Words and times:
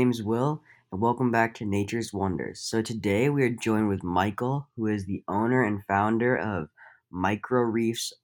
my 0.00 0.04
name 0.04 0.12
is 0.12 0.22
Will, 0.22 0.62
and 0.90 1.00
welcome 1.02 1.30
back 1.30 1.52
to 1.56 1.66
Nature's 1.66 2.10
Wonders. 2.10 2.60
So 2.60 2.80
today 2.80 3.28
we 3.28 3.42
are 3.42 3.50
joined 3.50 3.88
with 3.88 4.02
Michael, 4.02 4.66
who 4.74 4.86
is 4.86 5.04
the 5.04 5.22
owner 5.28 5.64
and 5.64 5.84
founder 5.86 6.36
of 6.36 6.70
Micro 7.10 7.60
Reefs 7.60 8.14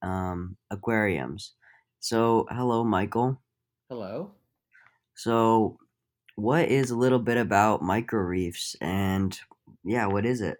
um, 0.00 0.56
Aquariums. 0.70 1.52
So, 2.00 2.46
hello, 2.50 2.84
Michael. 2.84 3.38
Hello. 3.90 4.30
So, 5.14 5.78
what 6.36 6.70
is 6.70 6.90
a 6.90 6.96
little 6.96 7.18
bit 7.18 7.36
about 7.36 7.82
Micro 7.82 8.20
Reefs, 8.20 8.74
and 8.80 9.38
yeah, 9.84 10.06
what 10.06 10.24
is 10.24 10.40
it? 10.40 10.56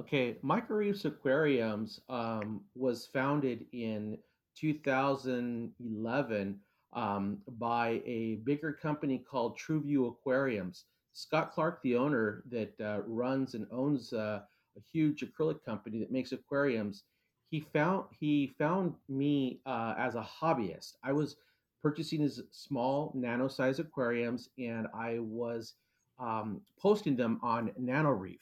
Okay, 0.00 0.38
Micro 0.42 0.78
Reefs 0.78 1.04
Aquariums 1.04 2.00
um, 2.08 2.62
was 2.74 3.06
founded 3.12 3.64
in 3.70 4.18
2011 4.58 6.58
um, 6.94 7.38
by 7.58 8.02
a 8.06 8.36
bigger 8.44 8.72
company 8.72 9.18
called 9.18 9.58
TrueView 9.58 10.08
Aquariums. 10.08 10.84
Scott 11.12 11.52
Clark, 11.52 11.80
the 11.82 11.96
owner 11.96 12.42
that 12.50 12.72
uh, 12.80 13.00
runs 13.06 13.54
and 13.54 13.66
owns 13.70 14.12
uh, 14.12 14.40
a 14.76 14.80
huge 14.92 15.24
acrylic 15.24 15.64
company 15.64 15.98
that 15.98 16.10
makes 16.10 16.32
aquariums, 16.32 17.04
he 17.50 17.60
found 17.60 18.04
he 18.18 18.54
found 18.58 18.94
me 19.08 19.60
uh, 19.66 19.94
as 19.96 20.16
a 20.16 20.26
hobbyist. 20.40 20.94
I 21.04 21.12
was 21.12 21.36
purchasing 21.82 22.20
his 22.20 22.42
small 22.50 23.12
nano 23.14 23.46
size 23.46 23.78
aquariums, 23.78 24.48
and 24.58 24.88
I 24.94 25.18
was 25.20 25.74
um, 26.18 26.62
posting 26.80 27.16
them 27.16 27.38
on 27.42 27.70
NanoReef. 27.80 28.40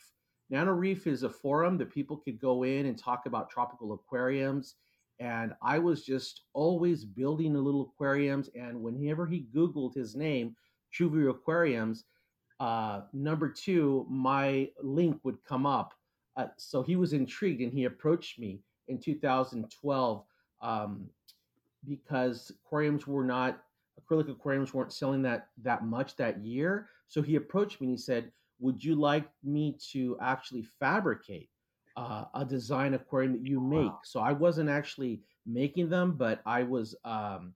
NanoReef 0.51 1.07
is 1.07 1.23
a 1.25 1.31
forum 1.31 1.77
that 1.79 1.93
people 1.93 2.17
could 2.17 2.41
go 2.41 2.63
in 2.63 2.87
and 2.87 2.99
talk 2.99 3.27
about 3.27 3.51
tropical 3.51 3.93
aquariums 3.93 4.77
and 5.23 5.55
I 5.63 5.79
was 5.79 6.05
just 6.05 6.43
always 6.53 7.05
building 7.05 7.53
the 7.53 7.61
little 7.61 7.93
aquariums. 7.95 8.51
And 8.57 8.83
whenever 8.83 9.25
he 9.25 9.47
Googled 9.55 9.95
his 9.95 10.17
name, 10.17 10.57
TrueView 10.93 11.31
Aquariums, 11.31 12.05
uh, 12.59 13.03
number 13.13 13.49
two, 13.49 14.05
my 14.11 14.69
link 14.83 15.21
would 15.23 15.39
come 15.45 15.65
up. 15.65 15.95
Uh, 16.37 16.47
so 16.57 16.83
he 16.83 16.97
was 16.97 17.13
intrigued 17.13 17.61
and 17.61 17.73
he 17.73 17.85
approached 17.85 18.41
me 18.41 18.63
in 18.89 18.99
2012 18.99 20.25
um, 20.61 21.07
because 21.87 22.51
aquariums 22.65 23.07
were 23.07 23.25
not 23.25 23.63
acrylic 24.01 24.29
aquariums 24.29 24.75
weren't 24.75 24.93
selling 24.93 25.23
that 25.23 25.49
that 25.63 25.85
much 25.85 26.17
that 26.17 26.45
year. 26.45 26.89
So 27.07 27.23
he 27.23 27.37
approached 27.37 27.81
me 27.81 27.89
and 27.89 27.97
he 27.97 28.03
said, 28.03 28.33
"Would 28.59 28.83
you 28.83 28.97
like 28.97 29.29
me 29.45 29.79
to 29.93 30.17
actually 30.21 30.63
fabricate 30.81 31.51
uh, 31.97 32.25
a 32.35 32.45
design 32.45 32.95
aquarium 32.95 33.33
that 33.33 33.47
you 33.47 33.61
make. 33.61 33.91
Wow. 33.91 34.01
So 34.05 34.21
I 34.21 34.33
wasn't 34.33 34.71
actually 34.71 35.21
making 35.47 35.89
them, 35.89 36.13
but 36.13 36.41
I 36.47 36.63
was 36.63 36.95
um, 37.05 37.55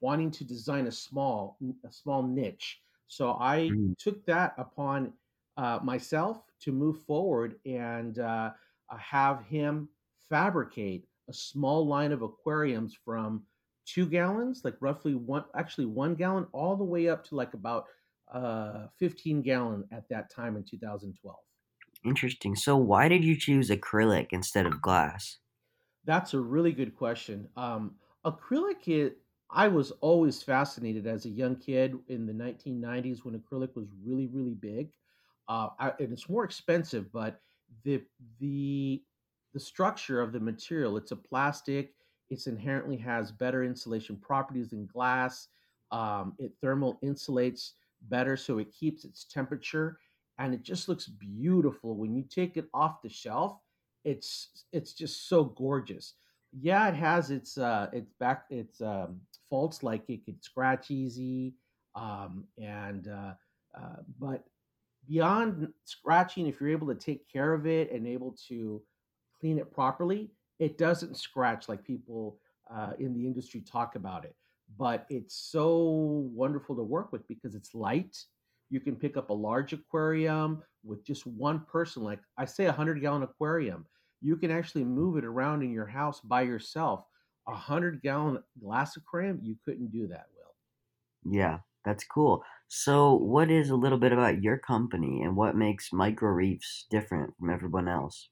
wanting 0.00 0.30
to 0.32 0.44
design 0.44 0.86
a 0.86 0.92
small 0.92 1.58
a 1.84 1.92
small 1.92 2.22
niche. 2.22 2.80
So 3.06 3.36
I 3.40 3.70
mm. 3.72 3.96
took 3.98 4.24
that 4.26 4.54
upon 4.58 5.12
uh, 5.56 5.80
myself 5.82 6.42
to 6.60 6.72
move 6.72 7.00
forward 7.02 7.56
and 7.64 8.18
uh, 8.18 8.50
have 8.96 9.44
him 9.44 9.88
fabricate 10.28 11.06
a 11.28 11.32
small 11.32 11.86
line 11.86 12.12
of 12.12 12.22
aquariums 12.22 12.96
from 13.04 13.42
two 13.86 14.06
gallons, 14.06 14.62
like 14.64 14.76
roughly 14.80 15.14
one, 15.14 15.44
actually 15.54 15.86
one 15.86 16.14
gallon, 16.14 16.46
all 16.52 16.76
the 16.76 16.84
way 16.84 17.08
up 17.08 17.24
to 17.24 17.34
like 17.34 17.54
about 17.54 17.86
uh, 18.32 18.86
15 18.98 19.42
gallon 19.42 19.84
at 19.92 20.08
that 20.10 20.30
time 20.30 20.56
in 20.56 20.64
2012. 20.64 21.36
Interesting. 22.04 22.56
So 22.56 22.76
why 22.76 23.08
did 23.08 23.24
you 23.24 23.36
choose 23.36 23.70
acrylic 23.70 24.28
instead 24.32 24.66
of 24.66 24.82
glass? 24.82 25.38
That's 26.04 26.34
a 26.34 26.40
really 26.40 26.72
good 26.72 26.94
question. 26.96 27.48
Um, 27.56 27.96
acrylic, 28.24 28.88
it, 28.88 29.22
I 29.50 29.68
was 29.68 29.90
always 29.92 30.42
fascinated 30.42 31.06
as 31.06 31.24
a 31.26 31.30
young 31.30 31.56
kid 31.56 31.94
in 32.08 32.26
the 32.26 32.32
1990s 32.32 33.24
when 33.24 33.38
acrylic 33.38 33.74
was 33.74 33.88
really, 34.02 34.26
really 34.26 34.54
big. 34.54 34.92
Uh, 35.48 35.70
I, 35.78 35.90
and 35.98 36.12
it's 36.12 36.28
more 36.28 36.44
expensive, 36.44 37.10
but 37.12 37.42
the 37.84 38.04
the 38.38 39.04
the 39.54 39.60
structure 39.60 40.20
of 40.20 40.32
the 40.32 40.40
material, 40.40 40.96
it's 40.98 41.10
a 41.12 41.16
plastic. 41.16 41.94
It's 42.28 42.46
inherently 42.46 42.98
has 42.98 43.32
better 43.32 43.64
insulation 43.64 44.18
properties 44.18 44.70
than 44.70 44.86
glass. 44.86 45.48
Um, 45.90 46.36
it 46.38 46.52
thermal 46.60 46.98
insulates 47.02 47.72
better, 48.02 48.36
so 48.36 48.58
it 48.58 48.72
keeps 48.72 49.06
its 49.06 49.24
temperature 49.24 49.98
and 50.38 50.54
it 50.54 50.62
just 50.62 50.88
looks 50.88 51.06
beautiful 51.06 51.96
when 51.96 52.14
you 52.14 52.22
take 52.22 52.56
it 52.56 52.66
off 52.74 53.02
the 53.02 53.08
shelf 53.08 53.58
it's 54.04 54.64
it's 54.72 54.92
just 54.92 55.28
so 55.28 55.44
gorgeous. 55.44 56.14
Yeah 56.52 56.88
it 56.88 56.94
has 56.94 57.30
its 57.30 57.58
uh 57.58 57.88
its 57.92 58.12
back 58.20 58.44
its 58.50 58.80
um 58.80 59.20
faults 59.50 59.82
like 59.82 60.08
it 60.08 60.24
could 60.24 60.42
scratch 60.42 60.90
easy 60.90 61.54
um 61.94 62.44
and 62.56 63.08
uh, 63.08 63.32
uh 63.78 63.96
but 64.18 64.44
beyond 65.06 65.68
scratching 65.84 66.46
if 66.46 66.60
you're 66.60 66.70
able 66.70 66.86
to 66.86 66.94
take 66.94 67.30
care 67.30 67.52
of 67.52 67.66
it 67.66 67.90
and 67.92 68.06
able 68.06 68.36
to 68.48 68.82
clean 69.40 69.58
it 69.58 69.70
properly 69.72 70.30
it 70.58 70.78
doesn't 70.78 71.16
scratch 71.16 71.68
like 71.68 71.84
people 71.84 72.38
uh, 72.70 72.92
in 72.98 73.14
the 73.14 73.26
industry 73.26 73.60
talk 73.60 73.94
about 73.94 74.24
it. 74.24 74.34
But 74.76 75.06
it's 75.08 75.34
so 75.34 76.28
wonderful 76.34 76.76
to 76.76 76.82
work 76.82 77.12
with 77.12 77.26
because 77.28 77.54
it's 77.54 77.74
light 77.74 78.16
you 78.70 78.80
can 78.80 78.96
pick 78.96 79.16
up 79.16 79.30
a 79.30 79.34
large 79.34 79.72
aquarium 79.72 80.62
with 80.84 81.04
just 81.04 81.26
one 81.26 81.60
person, 81.60 82.02
like 82.02 82.20
I 82.36 82.44
say, 82.44 82.64
a 82.64 82.68
100 82.68 83.00
gallon 83.00 83.22
aquarium. 83.22 83.86
You 84.20 84.36
can 84.36 84.50
actually 84.50 84.84
move 84.84 85.16
it 85.16 85.24
around 85.24 85.62
in 85.62 85.72
your 85.72 85.86
house 85.86 86.20
by 86.20 86.42
yourself. 86.42 87.04
A 87.46 87.52
100 87.52 88.02
gallon 88.02 88.42
glass 88.60 88.96
aquarium, 88.96 89.40
you 89.42 89.56
couldn't 89.64 89.90
do 89.90 90.08
that, 90.08 90.26
Will. 90.36 90.54
Yeah, 91.24 91.60
that's 91.84 92.02
cool. 92.04 92.42
So, 92.66 93.14
what 93.14 93.50
is 93.52 93.70
a 93.70 93.76
little 93.76 93.98
bit 93.98 94.10
about 94.12 94.42
your 94.42 94.58
company 94.58 95.22
and 95.22 95.36
what 95.36 95.54
makes 95.56 95.92
Micro 95.92 96.30
Reefs 96.30 96.86
different 96.90 97.36
from 97.36 97.50
everyone 97.50 97.86
else? 97.88 98.30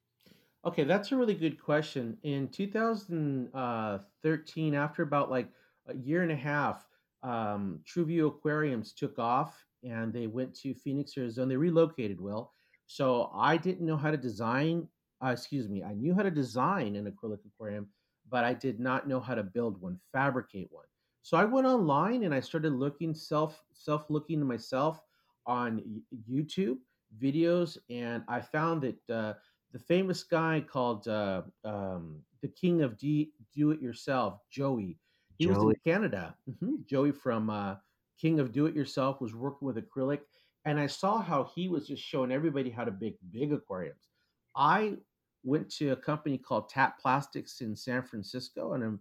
Okay, 0.64 0.84
that's 0.84 1.12
a 1.12 1.16
really 1.16 1.34
good 1.34 1.62
question. 1.62 2.18
In 2.22 2.48
2013, 2.48 4.74
after 4.74 5.02
about 5.02 5.30
like 5.30 5.50
a 5.86 5.96
year 5.96 6.22
and 6.22 6.32
a 6.32 6.36
half, 6.36 6.86
um, 7.22 7.80
TrueView 7.84 8.28
Aquariums 8.28 8.92
took 8.92 9.18
off 9.18 9.64
and 9.82 10.12
they 10.12 10.26
went 10.26 10.54
to 10.56 10.74
Phoenix, 10.74 11.16
Arizona. 11.16 11.48
They 11.48 11.56
relocated, 11.56 12.20
Will. 12.20 12.52
So 12.86 13.30
I 13.34 13.56
didn't 13.56 13.86
know 13.86 13.96
how 13.96 14.10
to 14.10 14.16
design, 14.16 14.88
uh, 15.24 15.28
excuse 15.28 15.68
me, 15.68 15.82
I 15.82 15.94
knew 15.94 16.14
how 16.14 16.22
to 16.22 16.30
design 16.30 16.96
an 16.96 17.06
acrylic 17.10 17.38
aquarium, 17.46 17.88
but 18.28 18.44
I 18.44 18.54
did 18.54 18.80
not 18.80 19.08
know 19.08 19.20
how 19.20 19.34
to 19.34 19.42
build 19.42 19.80
one, 19.80 19.98
fabricate 20.12 20.68
one. 20.70 20.86
So 21.22 21.36
I 21.36 21.44
went 21.44 21.66
online 21.66 22.22
and 22.24 22.34
I 22.34 22.40
started 22.40 22.72
looking 22.72 23.14
self 23.14 23.62
self 23.72 24.08
looking 24.10 24.38
to 24.40 24.44
myself 24.46 25.00
on 25.46 26.02
YouTube 26.28 26.78
videos, 27.20 27.78
and 27.90 28.22
I 28.28 28.40
found 28.40 28.82
that 28.82 29.10
uh, 29.14 29.34
the 29.72 29.78
famous 29.78 30.22
guy 30.22 30.60
called 30.60 31.08
uh, 31.08 31.42
um, 31.64 32.22
the 32.42 32.48
King 32.48 32.82
of 32.82 32.96
D- 32.98 33.32
Do 33.54 33.70
It 33.72 33.80
Yourself, 33.80 34.40
Joey. 34.50 34.98
He 35.38 35.46
Joey. 35.46 35.54
was 35.54 35.62
in 35.62 35.74
Canada. 35.84 36.36
Mm-hmm. 36.48 36.76
Joey 36.88 37.12
from 37.12 37.50
uh, 37.50 37.76
King 38.20 38.40
of 38.40 38.52
Do 38.52 38.66
It 38.66 38.74
Yourself 38.74 39.20
was 39.20 39.34
working 39.34 39.66
with 39.66 39.76
acrylic, 39.76 40.20
and 40.64 40.80
I 40.80 40.86
saw 40.86 41.20
how 41.20 41.50
he 41.54 41.68
was 41.68 41.86
just 41.86 42.02
showing 42.02 42.32
everybody 42.32 42.70
how 42.70 42.84
to 42.84 42.94
make 43.00 43.18
big 43.30 43.52
aquariums. 43.52 44.08
I 44.56 44.96
went 45.44 45.70
to 45.76 45.90
a 45.90 45.96
company 45.96 46.38
called 46.38 46.68
Tap 46.68 46.98
Plastics 46.98 47.60
in 47.60 47.76
San 47.76 48.02
Francisco, 48.02 48.72
and 48.72 48.82
I'm 48.82 49.00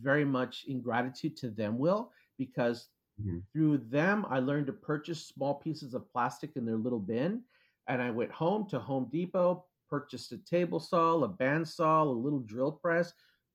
very 0.00 0.24
much 0.24 0.64
in 0.68 0.80
gratitude 0.80 1.36
to 1.38 1.50
them, 1.50 1.78
Will, 1.78 2.12
because 2.38 2.88
mm-hmm. 3.20 3.38
through 3.52 3.78
them 3.78 4.26
I 4.30 4.38
learned 4.38 4.66
to 4.66 4.72
purchase 4.72 5.26
small 5.26 5.54
pieces 5.54 5.94
of 5.94 6.10
plastic 6.12 6.56
in 6.56 6.64
their 6.64 6.76
little 6.76 7.00
bin. 7.00 7.42
And 7.88 8.00
I 8.00 8.10
went 8.10 8.30
home 8.30 8.68
to 8.68 8.78
Home 8.78 9.08
Depot, 9.10 9.64
purchased 9.88 10.32
a 10.32 10.38
table 10.38 10.78
saw, 10.78 11.22
a 11.24 11.28
bandsaw, 11.28 12.06
a 12.06 12.08
little 12.08 12.38
drill 12.40 12.72
press, 12.72 13.12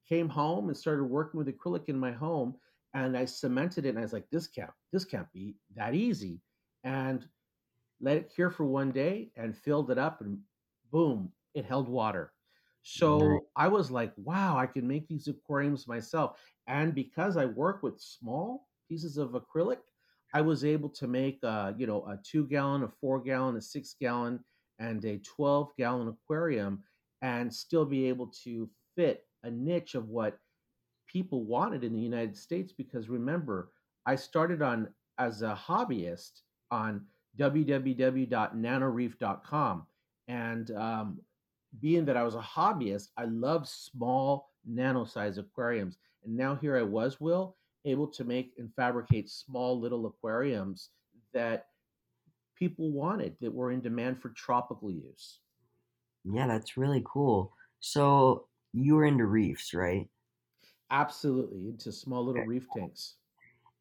came 0.08 0.28
home 0.28 0.68
and 0.68 0.78
started 0.78 1.06
working 1.06 1.38
with 1.38 1.48
acrylic 1.48 1.86
in 1.88 1.98
my 1.98 2.12
home 2.12 2.56
and 2.96 3.16
I 3.16 3.26
cemented 3.26 3.86
it. 3.86 3.90
And 3.90 4.00
I 4.00 4.02
was 4.02 4.14
like, 4.14 4.30
this 4.32 4.48
can't, 4.48 4.72
this 4.92 5.06
can't 5.06 5.32
be 5.34 5.56
that 5.76 5.94
easy. 5.94 6.40
And 6.84 7.28
let 8.02 8.18
it 8.18 8.34
cure 8.34 8.50
for 8.50 8.66
one 8.66 8.92
day 8.92 9.32
and 9.36 9.56
filled 9.56 9.92
it 9.92 9.98
up, 9.98 10.22
and 10.22 10.40
boom, 10.92 11.32
it 11.54 11.66
held 11.66 11.88
water. 11.88 12.32
So 12.84 13.40
I 13.56 13.68
was 13.68 13.90
like, 13.90 14.14
wow, 14.16 14.58
I 14.58 14.68
can 14.68 14.88
make 14.88 15.08
these 15.08 15.28
aquariums 15.28 15.88
myself. 15.88 16.40
And 16.68 16.94
because 16.94 17.36
I 17.36 17.46
work 17.46 17.82
with 17.82 18.00
small 18.00 18.68
pieces 18.88 19.18
of 19.18 19.32
acrylic, 19.32 19.80
I 20.34 20.42
was 20.42 20.64
able 20.64 20.90
to 20.90 21.08
make, 21.08 21.40
uh, 21.44 21.74
you 21.78 21.88
know, 21.88 22.06
a 22.06 22.20
two 22.24 22.46
gallon, 22.46 22.84
a 22.84 22.90
four 23.02 23.22
gallon, 23.22 23.56
a 23.56 23.62
six 23.62 23.96
gallon, 24.00 24.40
and 24.80 25.04
a 25.06 25.18
12 25.20 25.72
gallon 25.78 26.10
aquarium 26.10 26.84
and 27.22 27.52
still 27.52 27.86
be 27.86 28.08
able 28.08 28.28
to 28.44 28.70
fit 28.96 29.24
a 29.44 29.50
niche 29.50 29.96
of 29.96 30.10
what 30.10 30.38
people 31.16 31.46
wanted 31.46 31.86
in 31.86 31.94
the 31.94 32.00
United 32.00 32.36
States 32.36 32.74
because 32.74 33.08
remember, 33.08 33.70
I 34.06 34.18
started 34.18 34.62
on 34.62 34.90
as 35.18 35.44
a 35.44 35.58
hobbyist 35.66 36.42
on 36.72 37.06
www.nanoreef.com. 37.40 39.88
And 40.28 40.72
um, 40.72 41.22
being 41.80 42.04
that 42.04 42.18
I 42.18 42.24
was 42.24 42.36
a 42.36 42.40
hobbyist, 42.40 43.12
I 43.16 43.24
loved 43.26 43.66
small 43.66 44.52
nano 44.66 45.06
size 45.06 45.38
aquariums. 45.38 46.00
And 46.26 46.36
now 46.36 46.56
here 46.56 46.76
I 46.76 46.82
was, 46.82 47.22
Will, 47.22 47.56
able 47.86 48.08
to 48.08 48.26
make 48.26 48.52
and 48.58 48.70
fabricate 48.76 49.30
small 49.30 49.80
little 49.80 50.08
aquariums 50.08 50.90
that 51.34 51.68
people 52.58 52.92
wanted 52.92 53.38
that 53.40 53.54
were 53.54 53.72
in 53.72 53.80
demand 53.80 54.22
for 54.22 54.32
tropical 54.32 54.92
use. 54.92 55.40
Yeah, 56.26 56.48
that's 56.48 56.76
really 56.76 57.04
cool. 57.06 57.54
So 57.80 58.48
you 58.74 58.96
were 58.96 59.06
into 59.06 59.28
reefs, 59.28 59.74
right? 59.74 60.10
Absolutely, 60.92 61.70
into 61.70 61.92
small 61.92 62.26
little 62.26 62.46
reef 62.46 62.68
tanks. 62.76 63.16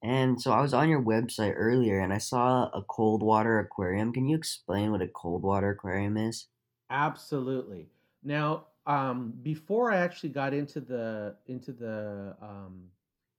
And 0.03 0.41
so 0.41 0.53
I 0.53 0.61
was 0.61 0.75
on 0.75 0.91
your 0.91 1.03
website 1.03 1.55
earlier 1.57 2.01
and 2.01 2.13
I 2.13 2.19
saw 2.19 2.69
a 2.75 2.83
cold 2.83 3.23
water 3.23 3.59
aquarium. 3.59 4.13
Can 4.13 4.29
you 4.29 4.37
explain 4.37 4.93
what 4.93 5.01
a 5.01 5.09
cold 5.09 5.43
water 5.43 5.71
aquarium 5.71 6.19
is? 6.19 6.49
Absolutely. 6.91 7.89
Now, 8.23 8.67
um, 8.87 9.33
before 9.43 9.91
I 9.91 9.97
actually 9.97 10.29
got 10.29 10.53
into 10.53 10.81
the 10.81 11.37
into 11.47 11.73
the 11.73 12.37
um, 12.43 12.83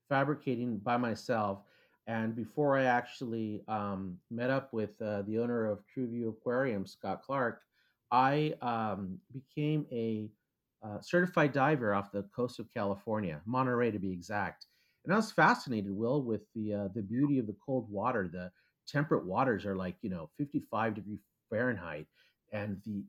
fabricating 0.08 0.78
by 0.78 0.96
myself, 0.96 1.60
and 2.08 2.34
before 2.34 2.76
I 2.76 2.84
actually 2.84 3.62
um, 3.68 4.18
met 4.30 4.50
up 4.50 4.72
with 4.72 5.00
uh, 5.00 5.22
the 5.22 5.38
owner 5.38 5.66
of 5.66 5.80
Trueview 5.96 6.30
Aquarium, 6.30 6.84
Scott 6.84 7.22
Clark, 7.22 7.62
I 8.10 8.54
um, 8.60 9.18
became 9.32 9.86
a 9.92 10.28
uh, 10.86 11.00
certified 11.00 11.52
diver 11.52 11.94
off 11.94 12.12
the 12.12 12.22
coast 12.34 12.58
of 12.60 12.72
California, 12.72 13.40
Monterey 13.46 13.90
to 13.90 13.98
be 13.98 14.12
exact. 14.12 14.66
And 15.04 15.12
I 15.12 15.16
was 15.16 15.32
fascinated, 15.32 15.90
Will, 15.92 16.22
with 16.22 16.42
the 16.54 16.74
uh, 16.74 16.88
the 16.94 17.02
beauty 17.02 17.38
of 17.38 17.46
the 17.46 17.56
cold 17.64 17.90
water. 17.90 18.28
The 18.32 18.50
temperate 18.88 19.26
waters 19.26 19.66
are 19.66 19.76
like 19.76 19.96
you 20.02 20.10
know 20.10 20.30
55 20.38 20.94
degree 20.94 21.18
Fahrenheit, 21.50 22.06
and 22.52 22.80
the 22.84 23.04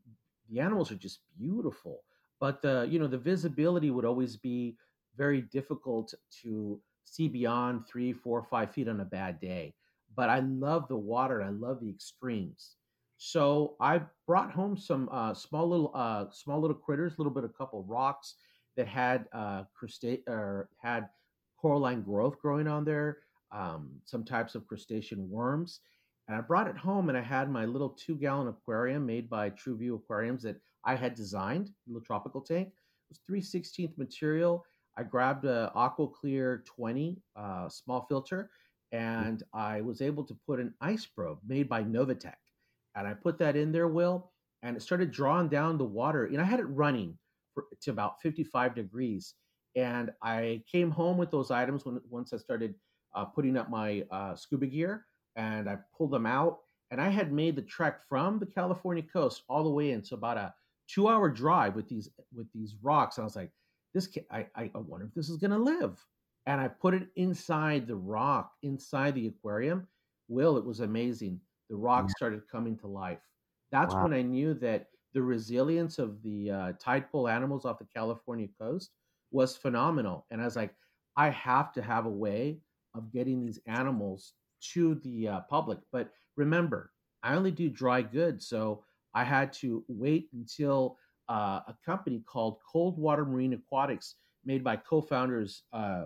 the 0.49 0.59
animals 0.59 0.91
are 0.91 0.95
just 0.95 1.19
beautiful 1.37 2.03
but 2.39 2.61
the 2.61 2.87
you 2.89 2.99
know 2.99 3.07
the 3.07 3.17
visibility 3.17 3.91
would 3.91 4.05
always 4.05 4.37
be 4.37 4.77
very 5.17 5.41
difficult 5.41 6.13
to 6.41 6.79
see 7.05 7.27
beyond 7.27 7.87
three 7.87 8.13
four 8.13 8.43
five 8.43 8.71
feet 8.71 8.87
on 8.87 9.01
a 9.01 9.05
bad 9.05 9.39
day 9.39 9.73
but 10.15 10.29
i 10.29 10.39
love 10.39 10.87
the 10.87 10.95
water 10.97 11.41
i 11.41 11.49
love 11.49 11.79
the 11.81 11.89
extremes 11.89 12.76
so 13.17 13.75
i 13.79 13.99
brought 14.25 14.51
home 14.51 14.77
some 14.77 15.09
uh, 15.11 15.33
small 15.33 15.67
little 15.67 15.91
uh, 15.95 16.25
small 16.31 16.59
little 16.59 16.75
critters 16.75 17.13
a 17.13 17.17
little 17.17 17.33
bit 17.33 17.43
of 17.43 17.49
a 17.49 17.53
couple 17.53 17.83
rocks 17.83 18.35
that 18.75 18.87
had 18.87 19.25
uh, 19.33 19.63
crusta- 19.79 20.21
or 20.27 20.69
had 20.81 21.09
coralline 21.59 22.03
growth 22.03 22.37
growing 22.39 22.67
on 22.67 22.85
there 22.85 23.17
um, 23.51 23.89
some 24.05 24.23
types 24.23 24.55
of 24.55 24.67
crustacean 24.67 25.29
worms 25.29 25.79
and 26.27 26.35
I 26.35 26.41
brought 26.41 26.67
it 26.67 26.77
home 26.77 27.09
and 27.09 27.17
I 27.17 27.21
had 27.21 27.49
my 27.49 27.65
little 27.65 27.89
two 27.89 28.15
gallon 28.15 28.49
aquarium 28.49 29.05
made 29.05 29.29
by 29.29 29.49
TrueView 29.49 29.95
Aquariums 29.95 30.43
that 30.43 30.57
I 30.83 30.95
had 30.95 31.15
designed, 31.15 31.69
a 31.69 31.89
little 31.89 32.05
tropical 32.05 32.41
tank. 32.41 32.67
It 32.67 32.73
was 33.09 33.19
3 33.25 33.41
16th 33.41 33.97
material. 33.97 34.65
I 34.97 35.03
grabbed 35.03 35.45
a 35.45 35.71
Aqua 35.73 36.07
Clear 36.09 36.63
20 36.65 37.21
uh, 37.35 37.69
small 37.69 38.05
filter 38.09 38.49
and 38.91 39.43
I 39.53 39.81
was 39.81 40.01
able 40.01 40.23
to 40.25 40.37
put 40.45 40.59
an 40.59 40.73
ice 40.81 41.05
probe 41.05 41.39
made 41.47 41.69
by 41.69 41.83
Novatech. 41.83 42.35
And 42.97 43.07
I 43.07 43.13
put 43.13 43.37
that 43.39 43.55
in 43.55 43.71
there, 43.71 43.87
Will, 43.87 44.31
and 44.63 44.75
it 44.75 44.81
started 44.81 45.11
drawing 45.11 45.49
down 45.49 45.77
the 45.77 45.85
water. 45.85 46.25
And 46.25 46.41
I 46.41 46.43
had 46.43 46.59
it 46.59 46.63
running 46.63 47.17
for, 47.53 47.65
to 47.81 47.91
about 47.91 48.21
55 48.21 48.73
degrees. 48.73 49.35
And 49.75 50.11
I 50.23 50.63
came 50.69 50.89
home 50.89 51.17
with 51.17 51.29
those 51.29 51.51
items 51.51 51.85
when 51.85 52.01
once 52.09 52.33
I 52.33 52.37
started 52.37 52.73
uh, 53.15 53.25
putting 53.25 53.55
up 53.55 53.69
my 53.69 54.03
uh, 54.09 54.35
scuba 54.35 54.65
gear 54.65 55.05
and 55.35 55.69
I 55.69 55.77
pulled 55.95 56.11
them 56.11 56.25
out. 56.25 56.59
And 56.89 56.99
I 56.99 57.09
had 57.09 57.31
made 57.31 57.55
the 57.55 57.61
trek 57.61 57.99
from 58.09 58.39
the 58.39 58.45
California 58.45 59.03
coast 59.03 59.43
all 59.47 59.63
the 59.63 59.69
way 59.69 59.91
into 59.91 60.15
about 60.15 60.37
a 60.37 60.53
two 60.87 61.07
hour 61.07 61.29
drive 61.29 61.75
with 61.75 61.87
these 61.87 62.09
with 62.33 62.47
these 62.53 62.75
rocks. 62.81 63.17
And 63.17 63.23
I 63.23 63.25
was 63.25 63.35
like, 63.35 63.51
this 63.93 64.07
can, 64.07 64.23
I, 64.31 64.47
I 64.55 64.71
wonder 64.73 65.05
if 65.05 65.13
this 65.13 65.29
is 65.29 65.37
gonna 65.37 65.59
live. 65.59 66.03
And 66.45 66.61
I 66.61 66.69
put 66.69 66.93
it 66.93 67.09
inside 67.17 67.87
the 67.87 67.95
rock, 67.95 68.53
inside 68.63 69.15
the 69.15 69.27
aquarium. 69.27 69.85
Will, 70.29 70.57
it 70.57 70.65
was 70.65 70.79
amazing. 70.79 71.41
The 71.69 71.75
rock 71.75 72.09
started 72.09 72.47
coming 72.49 72.77
to 72.79 72.87
life. 72.87 73.21
That's 73.71 73.99
Wow. 73.99 73.99
when 73.99 74.13
I 74.13 74.21
knew 74.21 74.53
that 74.55 74.89
the 75.13 75.21
resilience 75.21 75.99
of 75.99 76.21
the 76.21 76.51
uh, 76.51 76.73
tide 76.73 77.09
pool 77.11 77.27
animals 77.27 77.65
off 77.65 77.79
the 77.79 77.85
California 77.85 78.47
coast 78.59 78.91
was 79.31 79.57
phenomenal. 79.57 80.25
And 80.31 80.41
I 80.41 80.45
was 80.45 80.55
like, 80.55 80.75
I 81.15 81.29
have 81.29 81.73
to 81.73 81.81
have 81.81 82.05
a 82.05 82.09
way 82.11 82.61
of 82.93 83.11
getting 83.11 83.39
these 83.41 83.59
animals 83.65 84.33
to 84.73 84.95
the 84.95 85.27
uh, 85.27 85.41
public. 85.41 85.79
But 85.91 86.11
remember, 86.35 86.93
I 87.23 87.35
only 87.35 87.51
do 87.51 87.69
dry 87.69 88.01
goods, 88.01 88.47
so 88.47 88.85
I 89.13 89.23
had 89.23 89.51
to 89.53 89.83
wait 89.87 90.29
until 90.33 90.97
uh, 91.29 91.61
a 91.67 91.77
company 91.85 92.21
called 92.21 92.59
Cold 92.71 92.97
Water 92.97 93.25
Marine 93.25 93.53
Aquatics, 93.53 94.15
made 94.45 94.63
by 94.63 94.77
co-founders 94.77 95.63
uh, 95.73 96.05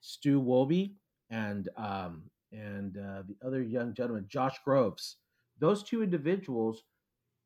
Stu 0.00 0.40
Woby 0.40 0.96
and 1.30 1.68
um, 1.76 2.30
and 2.52 2.96
uh, 2.98 3.22
the 3.26 3.36
other 3.46 3.62
young 3.62 3.94
gentleman, 3.94 4.26
Josh 4.28 4.56
Groves. 4.64 5.16
Those 5.58 5.82
two 5.82 6.02
individuals 6.02 6.84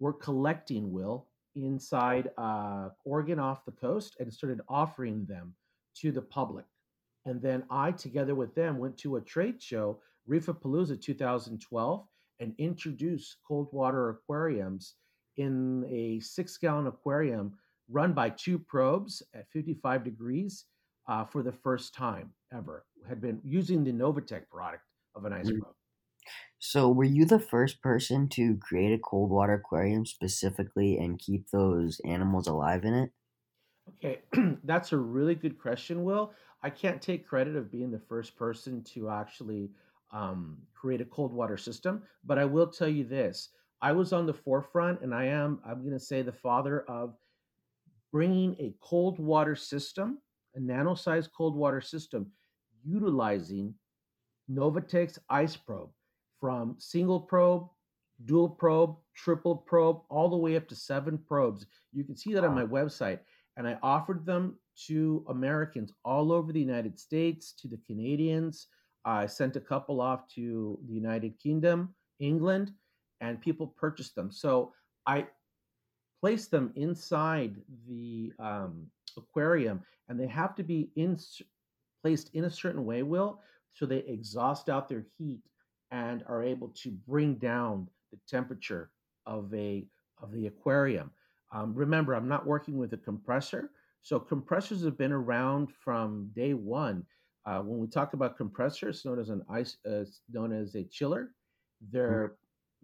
were 0.01 0.13
collecting 0.13 0.93
will 0.93 1.27
inside 1.55 2.31
uh, 2.37 2.91
Oregon 3.05 3.39
off 3.39 3.65
the 3.65 3.73
coast 3.73 4.17
and 4.21 4.33
started 4.33 4.61
offering 4.69 5.25
them 5.27 5.55
to 6.01 6.13
the 6.13 6.23
public. 6.23 6.67
And 7.25 7.41
then 7.41 7.65
I, 7.71 7.93
together 7.93 8.35
with 8.35 8.55
them, 8.55 8.79
went 8.79 8.99
to 8.99 9.17
a 9.17 9.21
trade 9.21 9.63
show, 9.63 10.01
Reefapalooza 10.29 11.01
2012, 11.01 12.07
and 12.41 12.55
introduced 12.59 13.37
cold 13.47 13.69
water 13.73 14.11
aquariums 14.11 14.95
in 15.39 15.85
a 15.91 16.21
six 16.21 16.57
gallon 16.59 16.87
aquarium 16.87 17.53
run 17.89 18.13
by 18.13 18.31
two 18.31 18.59
probes 18.59 19.23
at 19.35 19.49
55 19.53 20.05
degrees 20.05 20.65
uh, 21.09 21.25
for 21.25 21.43
the 21.43 21.53
first 21.53 21.95
time 21.95 22.33
ever. 22.53 22.85
Had 23.09 23.21
been 23.21 23.41
using 23.45 23.85
the 23.85 23.93
Novatech 23.93 24.49
product 24.51 24.83
of 25.17 25.25
an 25.25 25.33
ice 25.33 25.49
Mm. 25.49 25.59
probe. 25.61 25.75
So 26.59 26.91
were 26.91 27.05
you 27.05 27.25
the 27.25 27.39
first 27.41 27.83
person 27.83 28.29
to 28.31 28.57
create 28.59 28.93
a 28.93 28.99
cold 28.99 29.31
water 29.31 29.55
aquarium 29.55 30.07
specifically 30.07 30.99
and 30.99 31.19
keep 31.19 31.51
those 31.51 32.01
animals 32.05 32.47
alive 32.47 32.85
in 32.85 32.95
it? 32.95 33.13
Okay, 33.89 34.23
that's 34.65 34.93
a 34.93 34.97
really 34.99 35.35
good 35.35 35.59
question, 35.59 36.05
Will. 36.05 36.33
I 36.63 36.71
can't 36.71 37.01
take 37.01 37.27
credit 37.27 37.57
of 37.57 37.71
being 37.71 37.91
the 37.91 37.99
first 37.99 38.37
person 38.37 38.83
to 38.85 39.11
actually 39.11 39.71
um, 40.13 40.59
create 40.75 41.01
a 41.01 41.05
cold 41.05 41.33
water 41.33 41.57
system, 41.57 42.03
but 42.25 42.39
I 42.39 42.45
will 42.45 42.67
tell 42.67 42.89
you 42.89 43.05
this. 43.05 43.51
I 43.83 43.93
was 43.93 44.13
on 44.13 44.27
the 44.27 44.35
forefront, 44.35 45.03
and 45.03 45.15
I 45.15 45.27
am, 45.27 45.61
I'm 45.65 45.81
going 45.81 45.93
to 45.93 46.01
say, 46.01 46.23
the 46.23 46.33
father 46.33 46.81
of 46.89 47.17
bringing 48.11 48.55
a 48.59 48.75
cold 48.81 49.19
water 49.19 49.55
system, 49.55 50.21
a 50.55 50.61
nano 50.61 50.95
sized 50.95 51.31
cold 51.37 51.55
water 51.55 51.81
system, 51.81 52.33
utilizing 52.85 53.75
Novatech's 54.51 55.19
ice 55.29 55.57
probe 55.57 55.91
from 56.41 56.77
single 56.79 57.21
probe, 57.21 57.69
dual 58.25 58.49
probe, 58.49 58.97
triple 59.15 59.57
probe, 59.57 60.01
all 60.09 60.29
the 60.29 60.37
way 60.37 60.57
up 60.57 60.69
to 60.69 60.77
seven 60.77 61.19
probes. 61.19 61.67
You 61.93 62.05
can 62.05 62.17
see 62.17 62.33
that 62.35 62.45
on 62.45 62.55
my 62.55 62.65
website. 62.65 63.21
And 63.57 63.67
I 63.67 63.79
offered 63.83 64.27
them 64.27 64.59
to 64.87 65.25
Americans 65.29 65.93
all 66.05 66.33
over 66.33 66.53
the 66.53 66.61
United 66.61 66.99
States, 66.99 67.53
to 67.53 67.69
the 67.69 67.81
Canadians. 67.87 68.67
I 69.05 69.27
sent 69.27 69.57
a 69.57 69.61
couple 69.61 70.01
off 70.01 70.29
to 70.35 70.79
the 70.87 70.95
United 70.95 71.39
Kingdom, 71.39 71.95
England, 72.19 72.73
and 73.21 73.41
people 73.41 73.69
purchased 73.69 74.15
them. 74.15 74.31
So 74.31 74.73
I 75.07 75.27
place 76.21 76.49
them 76.49 76.73
inside 76.77 77.57
the 77.89 78.33
um, 78.39 78.87
aquarium, 79.17 79.83
and 80.09 80.19
they 80.19 80.27
have 80.27 80.55
to 80.57 80.63
be 80.63 80.91
in, 80.97 81.19
placed 82.03 82.35
in 82.35 82.45
a 82.45 82.51
certain 82.51 82.85
way, 82.85 83.03
Will, 83.03 83.41
so 83.77 83.85
they 83.85 83.99
exhaust 83.99 84.71
out 84.71 84.89
their 84.89 85.05
heat 85.19 85.43
and 85.91 86.25
are 86.29 86.43
able 86.43 86.69
to 86.69 86.91
bring 87.07 87.35
down 87.35 87.87
the 88.11 88.19
temperature 88.27 88.91
of 89.27 89.53
a 89.55 89.87
of 90.23 90.33
the 90.33 90.47
aquarium. 90.47 91.11
Um, 91.53 91.75
remember, 91.75 92.15
I'm 92.15 92.27
not 92.27 92.47
working 92.47 92.79
with 92.79 92.95
a 92.95 92.97
compressor, 92.97 93.71
so 94.03 94.19
compressors 94.19 94.83
have 94.85 94.97
been 94.97 95.13
around 95.13 95.69
from 95.85 96.31
day 96.35 96.55
one. 96.55 97.05
Uh, 97.45 97.61
when 97.61 97.79
we 97.79 97.87
talk 97.87 98.15
about 98.15 98.37
compressors, 98.37 99.05
known 99.05 99.21
as 99.21 99.29
an 99.29 99.45
ice, 99.49 99.77
uh, 99.89 100.05
known 100.33 100.53
as 100.53 100.75
a 100.75 100.85
chiller, 100.85 101.33
they're 101.93 102.37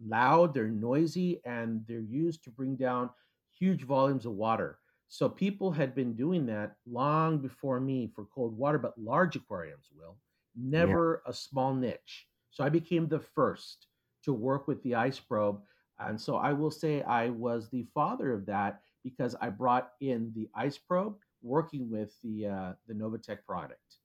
loud, 0.05 0.53
they're 0.53 0.67
noisy, 0.67 1.41
and 1.43 1.83
they're 1.87 1.99
used 1.99 2.43
to 2.43 2.51
bring 2.51 2.75
down 2.75 3.09
huge 3.57 3.83
volumes 3.83 4.25
of 4.25 4.33
water. 4.33 4.77
So 5.07 5.27
people 5.27 5.71
had 5.71 5.93
been 5.95 6.13
doing 6.13 6.45
that 6.47 6.75
long 6.89 7.39
before 7.39 7.79
me 7.79 8.11
for 8.15 8.25
cold 8.33 8.55
water, 8.55 8.77
but 8.77 8.97
large 8.97 9.35
aquariums 9.35 9.89
will 9.95 10.17
Yeah. 10.55 10.79
never 10.79 11.23
a 11.25 11.33
small 11.33 11.73
niche. 11.73 12.27
So 12.51 12.63
I 12.63 12.69
became 12.69 13.07
the 13.07 13.19
first 13.19 13.87
to 14.23 14.33
work 14.33 14.67
with 14.67 14.81
the 14.83 14.95
ice 14.95 15.19
probe. 15.19 15.61
And 15.99 16.19
so 16.19 16.35
I 16.37 16.53
will 16.53 16.71
say 16.71 17.01
I 17.03 17.29
was 17.29 17.69
the 17.69 17.87
father 17.93 18.31
of 18.33 18.45
that 18.47 18.81
because 19.03 19.35
I 19.41 19.49
brought 19.49 19.91
in 20.01 20.31
the 20.35 20.49
ice 20.55 20.77
probe 20.77 21.17
working 21.41 21.89
with 21.89 22.15
the 22.23 22.47
uh, 22.47 22.73
the 22.87 22.93
Novatech 22.93 23.45
product. 23.45 23.97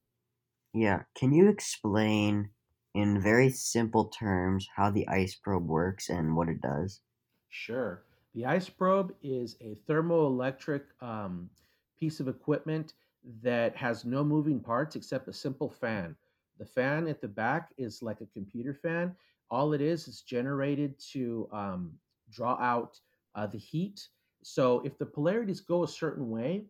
Yeah. 0.72 1.02
Can 1.14 1.32
you 1.34 1.48
explain 1.48 2.50
in 2.94 3.20
very 3.20 3.50
simple 3.50 4.06
terms 4.06 4.66
how 4.76 4.90
the 4.90 5.06
ice 5.08 5.34
probe 5.34 5.66
works 5.66 6.08
and 6.08 6.34
what 6.36 6.48
it 6.48 6.60
does? 6.62 7.02
Sure. 7.50 8.04
The 8.34 8.46
ice 8.46 8.68
probe 8.70 9.14
is 9.22 9.56
a 9.60 9.76
thermoelectric 9.88 10.82
um, 11.02 11.50
piece 11.98 12.20
of 12.20 12.28
equipment 12.28 12.94
that 13.42 13.76
has 13.76 14.04
no 14.04 14.24
moving 14.24 14.60
parts 14.60 14.96
except 14.96 15.28
a 15.28 15.32
simple 15.32 15.68
fan. 15.68 16.16
The 16.58 16.66
fan 16.66 17.08
at 17.08 17.20
the 17.20 17.28
back 17.28 17.70
is 17.78 18.02
like 18.02 18.20
a 18.20 18.26
computer 18.26 18.74
fan. 18.74 19.14
All 19.50 19.72
it 19.72 19.80
is 19.80 20.08
is 20.08 20.22
generated 20.22 20.98
to 21.12 21.48
um, 21.52 21.92
draw 22.30 22.58
out 22.60 22.98
uh, 23.34 23.46
the 23.46 23.58
heat. 23.58 24.08
So 24.42 24.80
if 24.84 24.98
the 24.98 25.06
polarities 25.06 25.60
go 25.60 25.84
a 25.84 25.88
certain 25.88 26.28
way, 26.30 26.64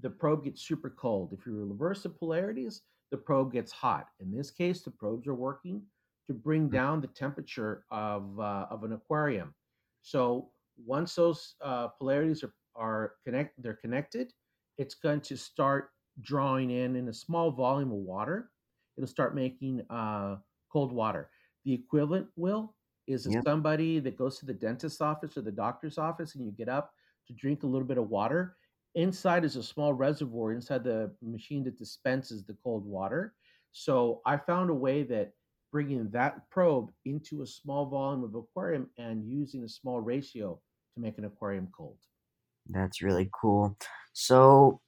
the 0.00 0.10
probe 0.10 0.44
gets 0.44 0.62
super 0.62 0.90
cold. 0.90 1.32
If 1.32 1.46
you 1.46 1.64
reverse 1.64 2.02
the 2.02 2.08
polarities, 2.08 2.82
the 3.10 3.16
probe 3.16 3.52
gets 3.52 3.72
hot. 3.72 4.08
In 4.20 4.30
this 4.30 4.50
case, 4.50 4.82
the 4.82 4.90
probes 4.90 5.26
are 5.26 5.34
working 5.34 5.82
to 6.26 6.34
bring 6.34 6.68
down 6.68 7.00
the 7.00 7.06
temperature 7.06 7.84
of, 7.90 8.38
uh, 8.38 8.66
of 8.70 8.84
an 8.84 8.92
aquarium. 8.92 9.54
So 10.02 10.50
once 10.84 11.14
those 11.14 11.54
uh, 11.62 11.88
polarities 11.88 12.42
are, 12.42 12.52
are 12.74 13.12
connect, 13.24 13.62
they're 13.62 13.74
connected, 13.74 14.32
it's 14.76 14.94
going 14.94 15.20
to 15.22 15.36
start 15.36 15.90
drawing 16.20 16.70
in 16.70 16.96
in 16.96 17.08
a 17.08 17.12
small 17.12 17.50
volume 17.50 17.92
of 17.92 17.98
water. 17.98 18.50
It'll 18.96 19.08
start 19.08 19.34
making 19.34 19.82
uh, 19.90 20.36
cold 20.72 20.92
water. 20.92 21.30
The 21.64 21.74
equivalent 21.74 22.28
will 22.36 22.74
is 23.06 23.28
somebody 23.44 23.98
that 24.00 24.18
goes 24.18 24.38
to 24.38 24.46
the 24.46 24.54
dentist's 24.54 25.00
office 25.00 25.36
or 25.36 25.42
the 25.42 25.52
doctor's 25.52 25.98
office 25.98 26.34
and 26.34 26.44
you 26.44 26.50
get 26.50 26.68
up 26.68 26.92
to 27.26 27.32
drink 27.32 27.62
a 27.62 27.66
little 27.66 27.86
bit 27.86 27.98
of 27.98 28.08
water. 28.08 28.56
Inside 28.94 29.44
is 29.44 29.56
a 29.56 29.62
small 29.62 29.92
reservoir 29.92 30.52
inside 30.52 30.82
the 30.84 31.14
machine 31.22 31.62
that 31.64 31.78
dispenses 31.78 32.44
the 32.44 32.56
cold 32.64 32.84
water. 32.84 33.34
So 33.72 34.22
I 34.24 34.38
found 34.38 34.70
a 34.70 34.74
way 34.74 35.02
that 35.04 35.32
bringing 35.70 36.08
that 36.10 36.48
probe 36.50 36.90
into 37.04 37.42
a 37.42 37.46
small 37.46 37.86
volume 37.86 38.24
of 38.24 38.34
aquarium 38.34 38.88
and 38.96 39.28
using 39.30 39.64
a 39.64 39.68
small 39.68 40.00
ratio 40.00 40.60
to 40.94 41.00
make 41.00 41.18
an 41.18 41.26
aquarium 41.26 41.68
cold. 41.76 41.98
That's 42.68 43.02
really 43.02 43.28
cool. 43.32 43.76
So 44.12 44.80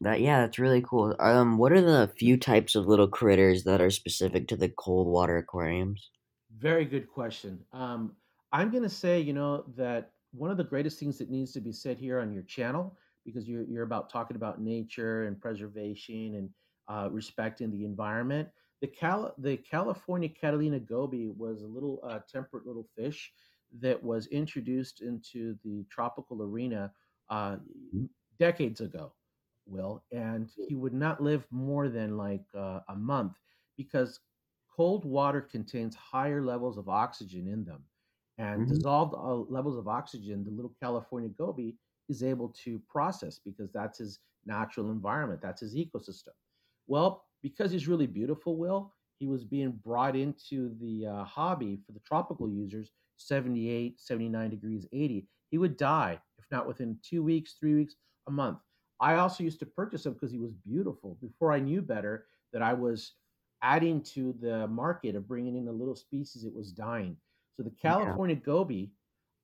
that 0.00 0.20
yeah, 0.20 0.40
that's 0.40 0.58
really 0.58 0.82
cool. 0.82 1.14
Um, 1.18 1.58
what 1.58 1.72
are 1.72 1.80
the 1.80 2.12
few 2.18 2.36
types 2.38 2.74
of 2.74 2.86
little 2.86 3.08
critters 3.08 3.64
that 3.64 3.80
are 3.80 3.90
specific 3.90 4.48
to 4.48 4.56
the 4.56 4.68
cold 4.68 5.08
water 5.08 5.36
aquariums? 5.38 6.10
Very 6.58 6.84
good 6.84 7.08
question. 7.08 7.60
Um, 7.72 8.16
I'm 8.52 8.70
going 8.70 8.82
to 8.82 8.88
say, 8.88 9.20
you 9.20 9.32
know, 9.32 9.64
that 9.76 10.12
one 10.32 10.50
of 10.50 10.56
the 10.56 10.64
greatest 10.64 10.98
things 10.98 11.18
that 11.18 11.30
needs 11.30 11.52
to 11.52 11.60
be 11.60 11.72
said 11.72 11.98
here 11.98 12.20
on 12.20 12.32
your 12.32 12.42
channel, 12.42 12.96
because 13.24 13.48
you're, 13.48 13.64
you're 13.64 13.84
about 13.84 14.10
talking 14.10 14.36
about 14.36 14.60
nature 14.60 15.26
and 15.26 15.40
preservation 15.40 16.34
and 16.36 16.50
uh, 16.88 17.08
respecting 17.10 17.70
the 17.70 17.84
environment. 17.84 18.48
The, 18.80 18.88
Cal- 18.88 19.34
the 19.38 19.56
California 19.58 20.28
Catalina 20.28 20.80
goby 20.80 21.28
was 21.36 21.62
a 21.62 21.66
little 21.66 22.00
uh, 22.02 22.20
temperate 22.30 22.66
little 22.66 22.88
fish 22.96 23.32
that 23.80 24.02
was 24.02 24.26
introduced 24.28 25.02
into 25.02 25.56
the 25.62 25.84
tropical 25.90 26.42
arena 26.42 26.92
uh, 27.28 27.56
Mm, 27.94 28.08
decades 28.38 28.80
ago, 28.80 29.12
Will, 29.70 30.04
and 30.12 30.50
he 30.66 30.74
would 30.76 30.94
not 30.94 31.22
live 31.22 31.46
more 31.50 31.88
than 31.88 32.16
like 32.18 32.44
uh, 32.56 32.80
a 32.88 32.96
month 32.96 33.34
because 33.76 34.20
cold 34.76 35.04
water 35.04 35.40
contains 35.40 35.94
higher 35.96 36.42
levels 36.42 36.78
of 36.78 36.88
oxygen 36.88 37.48
in 37.48 37.64
them. 37.64 37.84
And 38.38 38.66
Mm-hmm. 38.66 38.68
dissolved 38.68 39.14
uh, 39.14 39.34
levels 39.52 39.76
of 39.78 39.88
oxygen, 39.88 40.44
the 40.44 40.50
little 40.50 40.74
California 40.80 41.28
goby 41.30 41.76
is 42.08 42.22
able 42.22 42.48
to 42.64 42.80
process 42.88 43.38
because 43.38 43.70
that's 43.72 43.98
his 43.98 44.20
natural 44.46 44.90
environment, 44.90 45.40
that's 45.42 45.60
his 45.60 45.76
ecosystem. 45.76 46.34
Well, 46.86 47.24
because 47.42 47.70
he's 47.72 47.88
really 47.88 48.06
beautiful, 48.06 48.56
Will, 48.56 48.94
he 49.18 49.26
was 49.26 49.44
being 49.44 49.72
brought 49.84 50.16
into 50.16 50.74
the 50.80 51.06
uh, 51.06 51.24
hobby 51.24 51.78
for 51.86 51.92
the 51.92 52.00
tropical 52.00 52.48
users 52.50 52.92
78, 53.16 54.00
79 54.00 54.50
degrees, 54.50 54.86
80. 54.92 55.28
He 55.50 55.58
would 55.58 55.76
die 55.76 56.20
if 56.38 56.46
not 56.50 56.66
within 56.66 56.98
two 57.02 57.22
weeks, 57.22 57.54
three 57.58 57.74
weeks, 57.74 57.96
a 58.28 58.30
month. 58.30 58.58
I 59.00 59.16
also 59.16 59.42
used 59.44 59.60
to 59.60 59.66
purchase 59.66 60.06
him 60.06 60.14
because 60.14 60.30
he 60.32 60.38
was 60.38 60.52
beautiful 60.52 61.16
before 61.20 61.52
I 61.52 61.58
knew 61.60 61.82
better 61.82 62.26
that 62.52 62.62
I 62.62 62.74
was 62.74 63.14
adding 63.62 64.02
to 64.02 64.32
the 64.34 64.66
market 64.68 65.14
of 65.14 65.28
bringing 65.28 65.56
in 65.56 65.64
the 65.64 65.72
little 65.72 65.96
species 65.96 66.42
that 66.42 66.54
was 66.54 66.72
dying. 66.72 67.16
So 67.56 67.62
the 67.62 67.70
Yeah. 67.84 68.18
California 68.18 68.36
goby, 68.36 68.92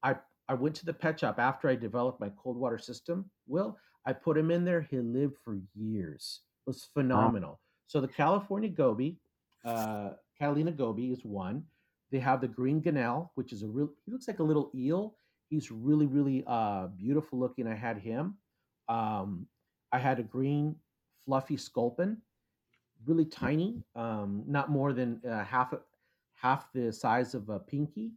I 0.02 0.16
I 0.48 0.54
went 0.54 0.76
to 0.76 0.86
the 0.86 0.94
pet 0.94 1.18
shop 1.20 1.38
after 1.38 1.68
I 1.68 1.74
developed 1.74 2.20
my 2.20 2.30
cold 2.30 2.56
water 2.56 2.78
system. 2.78 3.30
Will 3.46 3.78
I 4.04 4.12
put 4.12 4.38
him 4.38 4.50
in 4.50 4.64
there? 4.64 4.80
He 4.82 4.98
lived 5.00 5.36
for 5.38 5.58
years. 5.74 6.42
It 6.66 6.70
was 6.70 6.84
Wow. 7.12 7.32
phenomenal. 7.34 7.60
So 7.88 8.00
the 8.00 8.08
California 8.08 8.68
goby, 8.68 9.20
uh, 9.64 10.14
Catalina 10.38 10.72
goby 10.72 11.10
is 11.10 11.24
one. 11.24 11.66
They 12.10 12.20
have 12.20 12.40
the 12.40 12.48
green 12.48 12.80
gunnel, 12.80 13.32
which 13.34 13.52
is 13.52 13.62
a 13.62 13.68
real. 13.68 13.90
He 14.04 14.12
looks 14.12 14.28
like 14.28 14.38
a 14.38 14.44
little 14.44 14.70
eel. 14.74 15.18
He's 15.50 15.70
really 15.70 16.06
really 16.06 16.44
uh, 16.46 16.88
beautiful 16.88 17.38
looking. 17.38 17.66
I 17.66 17.74
had 17.74 17.98
him. 17.98 18.38
Um, 18.88 19.46
I 19.92 19.98
had 19.98 20.18
a 20.18 20.22
green 20.22 20.76
fluffy 21.24 21.56
sculpin 21.56 22.18
really 23.04 23.24
tiny, 23.24 23.82
um, 23.94 24.42
not 24.46 24.70
more 24.70 24.92
than 24.92 25.20
uh, 25.28 25.44
half 25.44 25.74
half 26.34 26.72
the 26.72 26.92
size 26.92 27.34
of 27.34 27.48
a 27.48 27.58
pinky. 27.58 28.12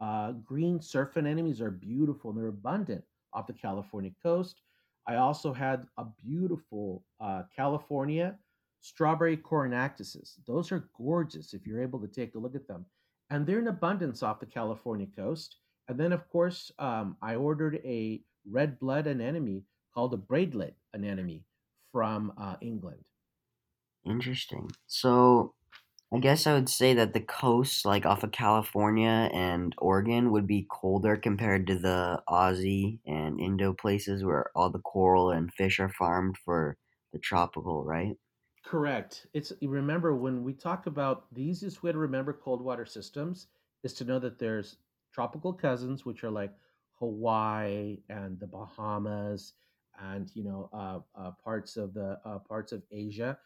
Uh, 0.00 0.32
green 0.32 0.80
surf 0.80 1.16
anemones 1.16 1.60
are 1.60 1.70
beautiful 1.70 2.30
and 2.30 2.38
they're 2.38 2.48
abundant 2.48 3.04
off 3.32 3.46
the 3.46 3.52
California 3.52 4.10
coast. 4.22 4.62
I 5.06 5.16
also 5.16 5.52
had 5.52 5.86
a 5.98 6.04
beautiful 6.24 7.04
uh, 7.20 7.42
California 7.54 8.36
strawberry 8.80 9.36
coronactuses. 9.36 10.36
Those 10.46 10.72
are 10.72 10.88
gorgeous 10.96 11.52
if 11.52 11.66
you're 11.66 11.82
able 11.82 12.00
to 12.00 12.08
take 12.08 12.34
a 12.34 12.38
look 12.38 12.54
at 12.54 12.66
them, 12.66 12.86
and 13.28 13.46
they're 13.46 13.58
in 13.58 13.68
abundance 13.68 14.22
off 14.22 14.40
the 14.40 14.46
California 14.46 15.06
coast. 15.14 15.56
And 15.88 15.98
then, 15.98 16.12
of 16.12 16.28
course, 16.28 16.70
um, 16.78 17.16
I 17.20 17.34
ordered 17.34 17.80
a 17.84 18.22
red 18.48 18.78
blood 18.78 19.06
anemone 19.06 19.64
called 19.92 20.14
a 20.14 20.18
beadlet 20.18 20.74
anemone 20.92 21.44
from 21.92 22.32
uh, 22.36 22.56
England. 22.60 23.04
Interesting. 24.04 24.70
So 24.86 25.54
I 26.12 26.18
guess 26.20 26.46
I 26.46 26.54
would 26.54 26.68
say 26.68 26.94
that 26.94 27.14
the 27.14 27.20
coasts, 27.20 27.84
like 27.86 28.06
off 28.06 28.24
of 28.24 28.32
California 28.32 29.30
and 29.32 29.74
Oregon, 29.78 30.32
would 30.32 30.46
be 30.46 30.66
colder 30.70 31.16
compared 31.16 31.66
to 31.68 31.78
the 31.78 32.22
Aussie 32.28 33.00
and 33.06 33.40
Indo 33.40 33.74
places 33.74 34.24
where 34.24 34.50
all 34.56 34.70
the 34.70 34.80
coral 34.80 35.30
and 35.30 35.52
fish 35.54 35.80
are 35.80 35.90
farmed 35.90 36.38
for 36.38 36.78
the 37.12 37.18
tropical, 37.20 37.84
right? 37.84 38.16
Correct. 38.64 39.26
It's 39.34 39.52
remember 39.62 40.14
when 40.14 40.44
we 40.44 40.54
talk 40.54 40.86
about 40.86 41.32
the 41.34 41.42
easiest 41.42 41.82
way 41.82 41.92
to 41.92 41.98
remember 41.98 42.32
cold 42.32 42.62
water 42.62 42.86
systems 42.86 43.48
is 43.82 43.92
to 43.94 44.04
know 44.04 44.18
that 44.18 44.38
there's 44.38 44.78
tropical 45.12 45.52
cousins, 45.52 46.04
which 46.06 46.24
are 46.24 46.30
like 46.30 46.54
Hawaii 46.94 48.02
and 48.08 48.38
the 48.38 48.46
Bahamas, 48.46 49.54
and 50.00 50.30
you 50.34 50.44
know 50.44 50.68
uh, 50.72 51.00
uh, 51.18 51.32
parts 51.42 51.76
of 51.76 51.94
the 51.94 52.18
uh, 52.24 52.38
parts 52.38 52.72
of 52.72 52.82
Asia 52.90 53.38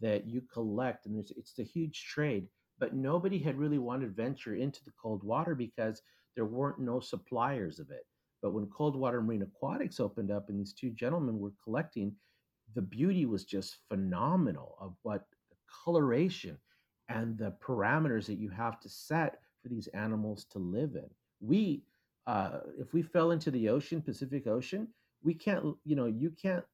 that 0.00 0.26
you 0.26 0.42
collect, 0.52 1.06
and 1.06 1.18
it's 1.18 1.58
a 1.58 1.62
huge 1.62 2.04
trade. 2.04 2.46
But 2.78 2.94
nobody 2.94 3.38
had 3.38 3.58
really 3.58 3.78
wanted 3.78 4.06
to 4.06 4.22
venture 4.22 4.54
into 4.54 4.84
the 4.84 4.92
cold 5.00 5.24
water 5.24 5.54
because 5.54 6.02
there 6.36 6.44
weren't 6.44 6.78
no 6.78 7.00
suppliers 7.00 7.80
of 7.80 7.90
it. 7.90 8.06
But 8.40 8.52
when 8.52 8.66
cold 8.66 8.94
water 8.94 9.20
marine 9.20 9.42
aquatics 9.42 9.98
opened 9.98 10.30
up, 10.30 10.48
and 10.48 10.60
these 10.60 10.72
two 10.72 10.90
gentlemen 10.90 11.40
were 11.40 11.52
collecting 11.64 12.14
the 12.74 12.82
beauty 12.82 13.26
was 13.26 13.44
just 13.44 13.78
phenomenal 13.88 14.76
of 14.80 14.94
what 15.02 15.24
the 15.50 15.56
coloration 15.84 16.58
and 17.08 17.38
the 17.38 17.54
parameters 17.60 18.26
that 18.26 18.38
you 18.38 18.50
have 18.50 18.78
to 18.80 18.88
set 18.88 19.40
for 19.62 19.68
these 19.68 19.86
animals 19.88 20.44
to 20.44 20.58
live 20.58 20.94
in. 20.94 21.08
We, 21.40 21.82
uh, 22.26 22.60
if 22.78 22.92
we 22.92 23.02
fell 23.02 23.30
into 23.30 23.50
the 23.50 23.68
ocean, 23.68 24.02
Pacific 24.02 24.46
Ocean, 24.46 24.88
we 25.22 25.34
can't, 25.34 25.76
you 25.84 25.96
know, 25.96 26.06
you 26.06 26.30
can't 26.30 26.64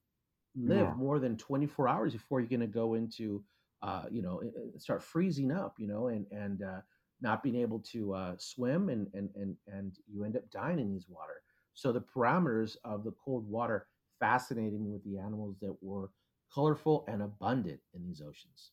live 0.55 0.95
Yeah. 0.95 0.97
more 0.97 1.19
than 1.19 1.37
24 1.37 1.89
hours 1.89 2.13
before 2.13 2.41
you're 2.41 2.49
going 2.49 2.61
to 2.61 2.67
go 2.67 2.95
into, 2.95 3.45
uh, 3.83 4.07
you 4.11 4.23
know, 4.23 4.43
start 4.79 5.03
freezing 5.03 5.51
up, 5.51 5.79
you 5.79 5.87
know, 5.87 6.09
and, 6.09 6.27
and, 6.31 6.63
uh, 6.63 6.81
not 7.21 7.43
being 7.43 7.57
able 7.57 7.81
to 7.81 8.13
uh, 8.15 8.37
swim 8.39 8.89
and, 8.89 9.09
and, 9.15 9.31
and, 9.35 9.57
and 9.67 9.97
you 10.07 10.25
end 10.25 10.37
up 10.37 10.49
dying 10.51 10.79
in 10.79 10.93
these 10.93 11.09
water. 11.09 11.43
So 11.73 11.93
the 11.93 12.01
parameters 12.01 12.77
of 12.85 13.05
the 13.05 13.13
cold 13.13 13.49
water 13.49 13.89
fascinated 14.21 14.81
me 14.81 14.93
with 14.93 15.05
the 15.05 15.19
animals 15.19 15.59
that 15.61 15.77
were 15.83 16.13
colorful 16.53 17.05
and 17.09 17.23
abundant 17.23 17.81
in 17.95 18.07
these 18.07 18.21
oceans. 18.21 18.73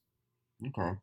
Okay. 0.68 0.98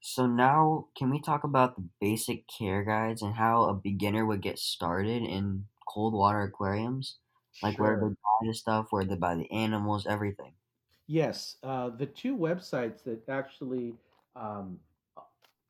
So 0.00 0.26
now 0.26 0.88
can 0.96 1.10
we 1.10 1.20
talk 1.20 1.44
about 1.44 1.76
the 1.76 1.88
basic 2.00 2.46
care 2.48 2.84
guides 2.84 3.22
and 3.22 3.34
how 3.34 3.64
a 3.64 3.74
beginner 3.74 4.26
would 4.26 4.42
get 4.42 4.58
started 4.58 5.22
in 5.22 5.68
cold 5.88 6.14
water 6.14 6.42
aquariums? 6.42 7.18
Like 7.62 7.78
where 7.78 7.96
they 7.96 8.08
buy 8.08 8.46
the 8.46 8.54
stuff, 8.54 8.86
where 8.90 9.04
they 9.04 9.14
buy 9.14 9.34
the 9.34 9.50
animals, 9.52 10.06
everything. 10.06 10.52
Yes, 11.06 11.56
uh, 11.62 11.90
the 11.90 12.06
two 12.06 12.34
websites 12.36 13.04
that 13.04 13.28
actually 13.28 13.94
um, 14.36 14.78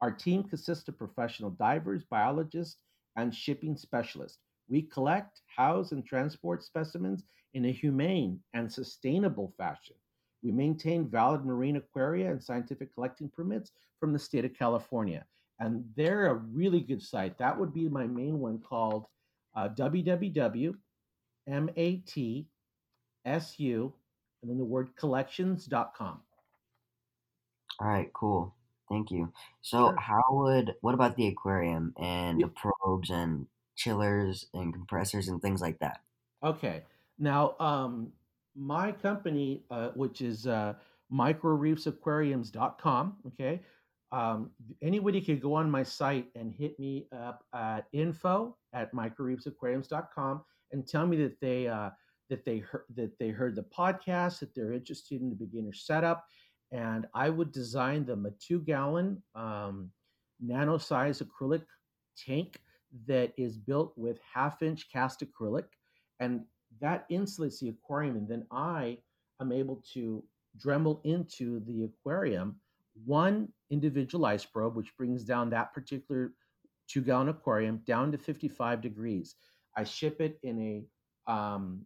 Our 0.01 0.11
team 0.11 0.43
consists 0.43 0.87
of 0.87 0.97
professional 0.97 1.51
divers, 1.51 2.03
biologists, 2.09 2.77
and 3.17 3.35
shipping 3.35 3.75
specialists. 3.75 4.39
We 4.69 4.83
collect, 4.83 5.41
house, 5.47 5.91
and 5.91 6.05
transport 6.05 6.63
specimens 6.63 7.23
in 7.53 7.65
a 7.65 7.71
humane 7.71 8.39
and 8.53 8.71
sustainable 8.71 9.53
fashion. 9.57 9.95
We 10.41 10.51
maintain 10.51 11.09
valid 11.09 11.45
marine 11.45 11.75
aquaria 11.75 12.31
and 12.31 12.41
scientific 12.41 12.93
collecting 12.93 13.29
permits 13.29 13.71
from 13.99 14.13
the 14.13 14.19
state 14.19 14.45
of 14.45 14.57
California. 14.57 15.25
And 15.59 15.83
they're 15.95 16.27
a 16.27 16.35
really 16.35 16.79
good 16.79 17.03
site. 17.03 17.37
That 17.37 17.59
would 17.59 17.73
be 17.73 17.87
my 17.87 18.07
main 18.07 18.39
one 18.39 18.59
called 18.59 19.05
uh, 19.55 19.67
www.matsu, 21.47 22.45
and 24.41 24.49
then 24.49 24.57
the 24.57 24.65
word 24.65 24.95
collections.com. 24.95 26.21
All 27.79 27.87
right, 27.87 28.11
cool. 28.13 28.55
Thank 28.89 29.11
you. 29.11 29.31
So, 29.61 29.89
Sure. 29.89 29.95
how 29.97 30.23
would 30.29 30.75
what 30.81 30.93
about 30.93 31.15
the 31.15 31.27
aquarium 31.27 31.93
and 31.97 32.39
Yeah. 32.39 32.41
the 32.41 32.49
probes 32.51 33.09
and 33.09 33.47
chillers 33.75 34.49
and 34.53 34.73
compressors 34.73 35.27
and 35.29 35.41
things 35.41 35.61
like 35.61 35.79
that? 35.79 36.01
Okay. 36.43 36.83
Now, 37.17 37.55
um, 37.59 38.13
my 38.55 38.91
company, 38.91 39.63
uh, 39.69 39.91
which 39.91 40.21
is 40.21 40.45
uh, 40.47 40.73
microreefsaquariums.com, 41.11 43.17
okay, 43.27 43.63
um, 44.11 44.51
anybody 44.81 45.21
could 45.21 45.39
go 45.41 45.53
on 45.53 45.71
my 45.71 45.83
site 45.83 46.29
and 46.35 46.51
hit 46.51 46.77
me 46.79 47.07
up 47.13 47.45
at 47.53 47.87
info 47.93 48.57
at 48.73 48.91
microreefsaquariums.com 48.93 50.43
and 50.71 50.87
tell 50.87 51.07
me 51.07 51.17
that 51.17 51.39
they 51.39 51.67
uh, 51.67 51.89
that 52.29 52.45
they 52.45 52.59
heard 52.59 52.83
that 52.95 53.17
they 53.19 53.29
heard 53.29 53.55
the 53.55 53.63
podcast, 53.63 54.39
that 54.39 54.53
they're 54.55 54.73
interested 54.73 55.21
in 55.21 55.29
the 55.29 55.35
beginner 55.35 55.73
setup, 55.73 56.25
and 56.71 57.07
I 57.13 57.29
would 57.29 57.51
design 57.51 58.05
them 58.05 58.25
a 58.25 58.31
two 58.31 58.59
gallon 58.59 59.21
um, 59.35 59.91
nano 60.41 60.77
size 60.77 61.21
acrylic 61.21 61.63
tank 62.17 62.59
that 63.07 63.33
is 63.37 63.57
built 63.57 63.93
with 63.95 64.19
half 64.33 64.61
inch 64.61 64.91
cast 64.91 65.23
acrylic 65.23 65.65
and 66.19 66.41
that 66.79 67.07
insulates 67.09 67.59
the 67.59 67.69
aquarium 67.69 68.17
and 68.17 68.27
then 68.27 68.45
i 68.51 68.97
am 69.39 69.51
able 69.51 69.81
to 69.93 70.23
dremel 70.57 70.99
into 71.05 71.61
the 71.61 71.83
aquarium 71.83 72.55
one 73.05 73.47
individual 73.69 74.25
ice 74.25 74.45
probe 74.45 74.75
which 74.75 74.95
brings 74.97 75.23
down 75.23 75.49
that 75.49 75.73
particular 75.73 76.33
two 76.87 77.01
gallon 77.01 77.29
aquarium 77.29 77.81
down 77.85 78.11
to 78.11 78.17
55 78.17 78.81
degrees 78.81 79.35
i 79.75 79.83
ship 79.83 80.21
it 80.21 80.39
in 80.43 80.85
a 81.27 81.31
um, 81.31 81.81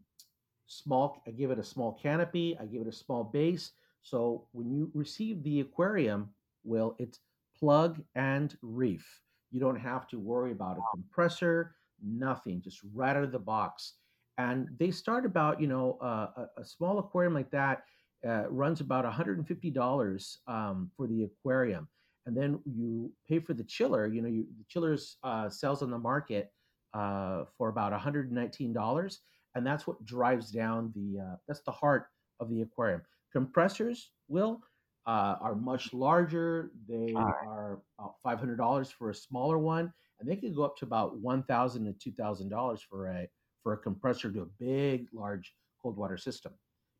small 0.67 1.21
i 1.27 1.31
give 1.31 1.51
it 1.51 1.59
a 1.59 1.63
small 1.63 1.93
canopy 2.01 2.57
i 2.59 2.65
give 2.65 2.81
it 2.81 2.87
a 2.87 2.91
small 2.91 3.23
base. 3.23 3.71
So 4.01 4.47
when 4.51 4.69
you 4.71 4.91
receive 4.93 5.43
the 5.43 5.61
aquarium 5.61 6.29
will 6.63 6.95
it's 6.99 7.19
plug 7.57 8.01
and 8.15 8.55
reef. 8.61 9.05
You 9.51 9.59
don't 9.59 9.79
have 9.79 10.07
to 10.09 10.19
worry 10.19 10.51
about 10.51 10.77
a 10.77 10.81
compressor 10.93 11.75
nothing 12.03 12.61
just 12.61 12.79
right 12.93 13.15
out 13.15 13.23
of 13.23 13.31
the 13.31 13.39
box. 13.39 13.93
And 14.37 14.67
they 14.77 14.91
start 14.91 15.25
about 15.25 15.61
you 15.61 15.67
know 15.67 15.97
uh, 16.01 16.27
a, 16.37 16.61
a 16.61 16.65
small 16.65 16.99
aquarium 16.99 17.33
like 17.33 17.49
that 17.51 17.83
uh, 18.27 18.49
runs 18.49 18.81
about 18.81 19.05
$150 19.05 20.37
um, 20.47 20.91
for 20.95 21.07
the 21.07 21.23
aquarium. 21.23 21.87
And 22.25 22.35
then 22.35 22.59
you 22.65 23.11
pay 23.27 23.39
for 23.39 23.53
the 23.53 23.63
chiller 23.63 24.07
you 24.07 24.21
know 24.21 24.27
you, 24.27 24.45
the 24.57 24.65
chiller 24.67 24.97
uh, 25.23 25.49
sells 25.49 25.81
on 25.81 25.89
the 25.89 25.97
market 25.97 26.51
uh, 26.95 27.43
for 27.57 27.69
about 27.69 27.91
$119 27.91 29.17
and 29.55 29.65
that's 29.65 29.85
what 29.85 30.03
drives 30.05 30.49
down 30.49 30.91
the 30.95 31.19
uh, 31.19 31.35
that's 31.47 31.61
the 31.61 31.71
heart 31.71 32.07
of 32.39 32.49
the 32.49 32.61
aquarium. 32.61 33.01
Compressors 33.31 34.11
will 34.27 34.61
uh, 35.07 35.35
are 35.41 35.55
much 35.55 35.93
larger. 35.93 36.71
They 36.87 37.13
are 37.13 37.79
about 37.99 38.15
$500 38.25 38.91
for 38.93 39.09
a 39.09 39.15
smaller 39.15 39.57
one 39.59 39.93
and 40.19 40.29
they 40.29 40.35
can 40.35 40.53
go 40.53 40.63
up 40.63 40.77
to 40.77 40.85
about 40.85 41.17
1000 41.17 41.93
to 41.99 42.11
$2000 42.11 42.79
for 42.89 43.07
a 43.07 43.27
for 43.61 43.73
a 43.73 43.77
compressor 43.77 44.31
to 44.31 44.41
a 44.41 44.45
big 44.59 45.07
large 45.13 45.53
cold 45.81 45.97
water 45.97 46.17
system. 46.17 46.53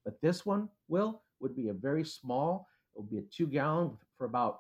But 0.04 0.20
this 0.22 0.46
one 0.46 0.70
will 0.88 1.24
would 1.40 1.56
be 1.56 1.70
a 1.70 1.74
very 1.74 2.04
small 2.04 2.68
it 2.96 3.00
would 3.00 3.10
be 3.10 3.18
a 3.18 3.24
two 3.34 3.48
gallon 3.48 3.98
for 4.18 4.26
about 4.26 4.60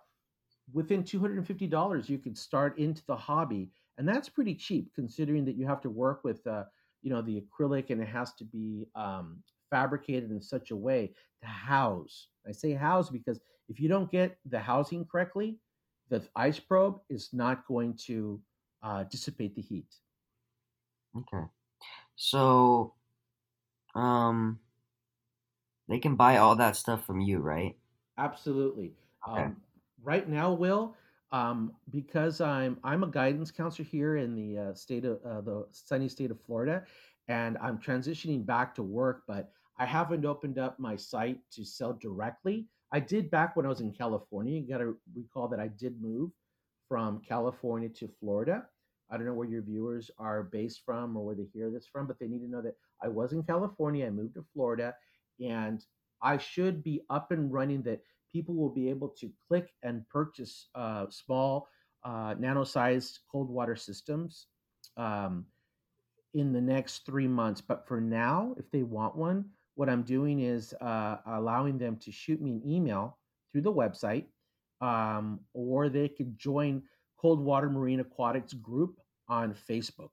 within 0.74 1.04
$250 1.04 2.10
you 2.10 2.17
could 2.17 2.38
start 2.38 2.78
into 2.80 3.04
the 3.08 3.15
hobby 3.15 3.69
and 3.97 4.08
that's 4.08 4.29
pretty 4.29 4.55
cheap 4.55 4.91
considering 4.93 5.45
that 5.45 5.55
you 5.55 5.65
have 5.65 5.81
to 5.81 5.89
work 5.89 6.23
with 6.23 6.45
uh, 6.47 6.63
you 7.01 7.10
know 7.10 7.21
the 7.21 7.41
acrylic 7.41 7.89
and 7.89 8.01
it 8.01 8.08
has 8.08 8.34
to 8.34 8.43
be 8.43 8.88
um, 8.95 9.38
fabricated 9.69 10.31
in 10.31 10.41
such 10.41 10.71
a 10.71 10.75
way 10.75 11.12
to 11.41 11.47
house 11.47 12.27
i 12.47 12.51
say 12.51 12.73
house 12.73 13.10
because 13.10 13.39
if 13.69 13.79
you 13.79 13.88
don't 13.88 14.12
get 14.12 14.38
the 14.49 14.60
housing 14.60 15.05
correctly 15.05 15.58
the 16.10 16.21
ice 16.36 16.60
probe 16.60 16.99
is 17.10 17.29
not 17.34 17.65
going 17.67 17.93
to 17.95 18.39
uh, 18.84 19.03
dissipate 19.03 19.55
the 19.55 19.62
heat 19.62 19.88
Okay. 21.17 21.43
So, 22.15 22.93
um, 23.93 24.60
they 25.88 25.99
can 25.99 26.15
buy 26.15 26.38
all 26.38 26.55
that 26.55 26.75
stuff 26.75 27.05
from 27.05 27.21
you, 27.21 27.39
right? 27.39 27.75
Absolutely. 28.17 28.93
Okay. 29.29 29.43
Um, 29.43 29.58
right 30.03 30.27
now, 30.27 30.51
Will, 30.53 30.95
um, 31.31 31.73
because 31.89 32.41
I'm 32.41 32.77
I'm 32.83 33.03
a 33.03 33.07
guidance 33.07 33.51
counselor 33.51 33.88
here 33.88 34.17
in 34.17 34.35
the 34.35 34.57
uh, 34.57 34.73
state 34.73 35.05
of 35.05 35.19
uh, 35.25 35.41
the 35.41 35.65
sunny 35.71 36.09
state 36.09 36.31
of 36.31 36.41
Florida, 36.45 36.83
and 37.27 37.57
I'm 37.61 37.77
transitioning 37.79 38.45
back 38.45 38.75
to 38.75 38.83
work, 38.83 39.23
but 39.27 39.51
I 39.77 39.85
haven't 39.85 40.25
opened 40.25 40.57
up 40.57 40.79
my 40.79 40.95
site 40.95 41.39
to 41.51 41.65
sell 41.65 41.93
directly. 41.93 42.67
I 42.91 42.99
did 42.99 43.29
back 43.29 43.55
when 43.55 43.65
I 43.65 43.69
was 43.69 43.81
in 43.81 43.91
California. 43.91 44.59
You 44.59 44.67
got 44.67 44.77
to 44.77 44.97
recall 45.13 45.47
that 45.49 45.59
I 45.59 45.67
did 45.67 46.01
move 46.01 46.31
from 46.88 47.21
California 47.27 47.89
to 47.89 48.09
Florida. 48.19 48.65
I 49.09 49.17
don't 49.17 49.25
know 49.25 49.33
where 49.33 49.47
your 49.47 49.61
viewers 49.61 50.09
are 50.17 50.43
based 50.43 50.81
from 50.85 51.15
or 51.17 51.25
where 51.25 51.35
they 51.35 51.47
hear 51.53 51.69
this 51.69 51.88
from, 51.88 52.07
but 52.07 52.19
they 52.19 52.27
need 52.27 52.39
to 52.39 52.49
know 52.49 52.61
that 52.61 52.75
I 53.03 53.07
was 53.07 53.33
in 53.33 53.43
California. 53.43 54.07
I 54.07 54.09
moved 54.09 54.35
to 54.35 54.45
Florida, 54.53 54.95
and 55.39 55.83
I 56.21 56.38
should 56.38 56.83
be 56.83 57.01
up 57.09 57.31
and 57.31 57.51
running 57.51 57.83
that 57.83 58.01
people 58.36 58.54
will 58.54 58.69
be 58.82 58.89
able 58.89 59.08
to 59.08 59.32
click 59.48 59.69
and 59.82 60.08
purchase 60.10 60.67
uh, 60.76 61.06
small 61.10 61.69
uh, 62.04 62.36
nano-sized 62.38 63.19
cold 63.32 63.50
water 63.50 63.78
systems 63.78 64.48
um, 64.98 65.45
in 66.34 66.52
the 66.52 66.60
next 66.60 67.06
three 67.06 67.30
months. 67.30 67.62
But 67.62 67.88
for 67.88 68.02
now, 68.02 68.54
if 68.58 68.69
they 68.71 68.84
want 68.84 69.15
one, 69.15 69.45
what 69.76 69.89
I'm 69.89 70.04
doing 70.04 70.41
is 70.41 70.74
uh, 70.82 71.15
allowing 71.26 71.78
them 71.78 71.95
to 72.02 72.12
shoot 72.12 72.41
me 72.41 72.52
an 72.52 72.62
email 72.69 73.17
through 73.52 73.62
the 73.62 73.71
website, 73.71 74.26
um, 74.82 75.39
or 75.54 75.88
they 75.88 76.10
could 76.10 76.38
join 76.38 76.84
Cold 77.17 77.39
Water 77.39 77.69
Marine 77.69 78.02
Aquatics 78.02 78.52
group 78.52 79.00
on 79.30 79.56
Facebook. 79.69 80.12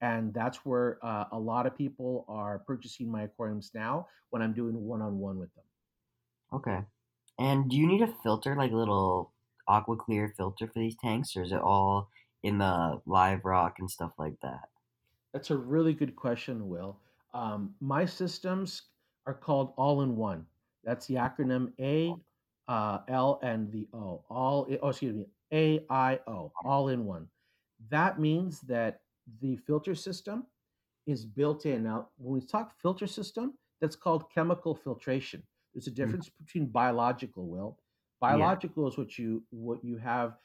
And 0.00 0.32
that's 0.32 0.58
where 0.64 0.98
uh, 1.02 1.24
a 1.32 1.38
lot 1.38 1.66
of 1.66 1.76
people 1.76 2.24
are 2.28 2.60
purchasing 2.60 3.10
my 3.10 3.22
aquariums 3.24 3.72
now 3.74 4.06
when 4.30 4.42
I'm 4.42 4.52
doing 4.52 4.76
one 4.80 5.02
on 5.02 5.18
one 5.18 5.40
with 5.40 5.52
them. 5.54 5.64
Okay. 6.52 6.84
And 7.38 7.68
do 7.68 7.76
you 7.76 7.86
need 7.86 8.02
a 8.02 8.14
filter, 8.22 8.54
like 8.56 8.70
a 8.70 8.76
little 8.76 9.32
aqua 9.66 9.96
clear 9.96 10.32
filter 10.36 10.66
for 10.66 10.78
these 10.78 10.96
tanks, 11.02 11.36
or 11.36 11.42
is 11.42 11.52
it 11.52 11.60
all 11.60 12.08
in 12.42 12.58
the 12.58 13.00
live 13.06 13.44
rock 13.44 13.76
and 13.78 13.90
stuff 13.90 14.12
like 14.18 14.36
that? 14.42 14.68
That's 15.32 15.50
a 15.50 15.56
really 15.56 15.94
good 15.94 16.14
question, 16.14 16.68
Will. 16.68 16.98
Um, 17.32 17.74
my 17.80 18.04
systems 18.04 18.82
are 19.26 19.34
called 19.34 19.72
all 19.76 20.02
in 20.02 20.16
one. 20.16 20.46
That's 20.84 21.06
the 21.06 21.14
acronym 21.14 21.72
A, 21.80 22.14
uh, 22.68 22.98
L, 23.08 23.40
and 23.42 23.72
the 23.72 23.88
O. 23.92 24.22
All, 24.30 24.68
oh, 24.82 24.88
excuse 24.90 25.14
me, 25.14 25.26
A, 25.52 25.84
I, 25.90 26.20
O, 26.28 26.52
all 26.64 26.88
in 26.88 27.04
one. 27.04 27.26
That 27.90 28.20
means 28.20 28.60
that 28.62 29.00
the 29.40 29.56
filter 29.56 29.94
system 29.94 30.44
is 31.06 31.24
built 31.24 31.66
in. 31.66 31.82
Now, 31.82 32.08
when 32.18 32.34
we 32.34 32.46
talk 32.46 32.74
filter 32.80 33.06
system, 33.06 33.54
that's 33.80 33.96
called 33.96 34.30
chemical 34.32 34.74
filtration. 34.74 35.42
There's 35.74 35.86
a 35.88 35.90
Mm, 35.90 35.96
difference 36.02 36.28
between 36.28 36.66
biological, 36.66 37.46
Will. 37.48 37.78
Yeah. 38.28 38.52
Biological 38.52 38.88
is 38.88 38.96
what 38.96 39.18
you 39.18 39.44
what 39.50 39.84
you 39.84 39.98
have 39.98 40.38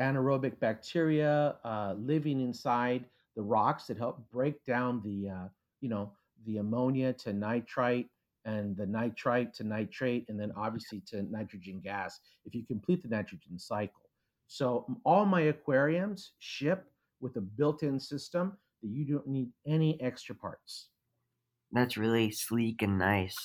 anaerobic 0.00 0.58
bacteria 0.58 1.56
uh, 1.64 1.94
living 1.98 2.40
inside 2.40 3.04
the 3.36 3.42
rocks 3.42 3.86
that 3.86 3.96
help 3.98 4.28
break 4.30 4.64
down 4.64 5.02
the 5.02 5.28
uh, 5.28 5.48
you 5.80 5.88
know 5.88 6.12
the 6.46 6.58
ammonia 6.58 7.12
to 7.12 7.32
nitrite 7.32 8.08
and 8.44 8.76
the 8.76 8.86
nitrite 8.86 9.52
to 9.54 9.64
nitrate 9.64 10.28
and 10.28 10.40
then 10.40 10.50
obviously 10.56 11.00
to 11.06 11.22
nitrogen 11.22 11.78
gas 11.80 12.18
if 12.44 12.54
you 12.54 12.64
complete 12.64 13.02
the 13.02 13.08
nitrogen 13.08 13.58
cycle 13.58 14.10
so 14.46 14.86
all 15.04 15.24
my 15.24 15.42
aquariums 15.42 16.32
ship 16.38 16.90
with 17.20 17.36
a 17.36 17.40
built-in 17.40 18.00
system 18.00 18.56
that 18.82 18.88
you 18.88 19.04
don't 19.04 19.26
need 19.28 19.50
any 19.64 20.00
extra 20.02 20.34
parts. 20.34 20.88
That's 21.72 21.96
really 21.96 22.30
sleek 22.30 22.82
and 22.82 22.98
nice. 22.98 23.36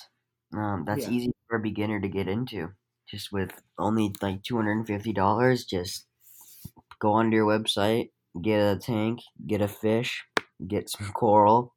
Um, 0.54 0.84
that's 0.86 1.08
Yeah, 1.08 1.08
easy 1.08 1.32
for 1.48 1.58
a 1.58 1.62
beginner 1.62 2.00
to 2.02 2.10
get 2.10 2.28
into. 2.28 2.74
Just 3.10 3.32
with 3.32 3.52
only 3.78 4.14
like 4.22 4.44
two 4.44 4.58
hundred 4.58 4.74
and 4.78 4.88
fifty 4.88 5.14
dollars, 5.14 5.66
just 5.66 6.08
go 7.00 7.14
onto 7.14 7.36
your 7.38 7.48
website, 7.48 8.12
get 8.42 8.60
a 8.60 8.80
tank, 8.80 9.22
get 9.48 9.62
a 9.62 9.68
fish, 9.68 10.26
get 10.68 10.90
some 10.90 11.12
coral, 11.14 11.76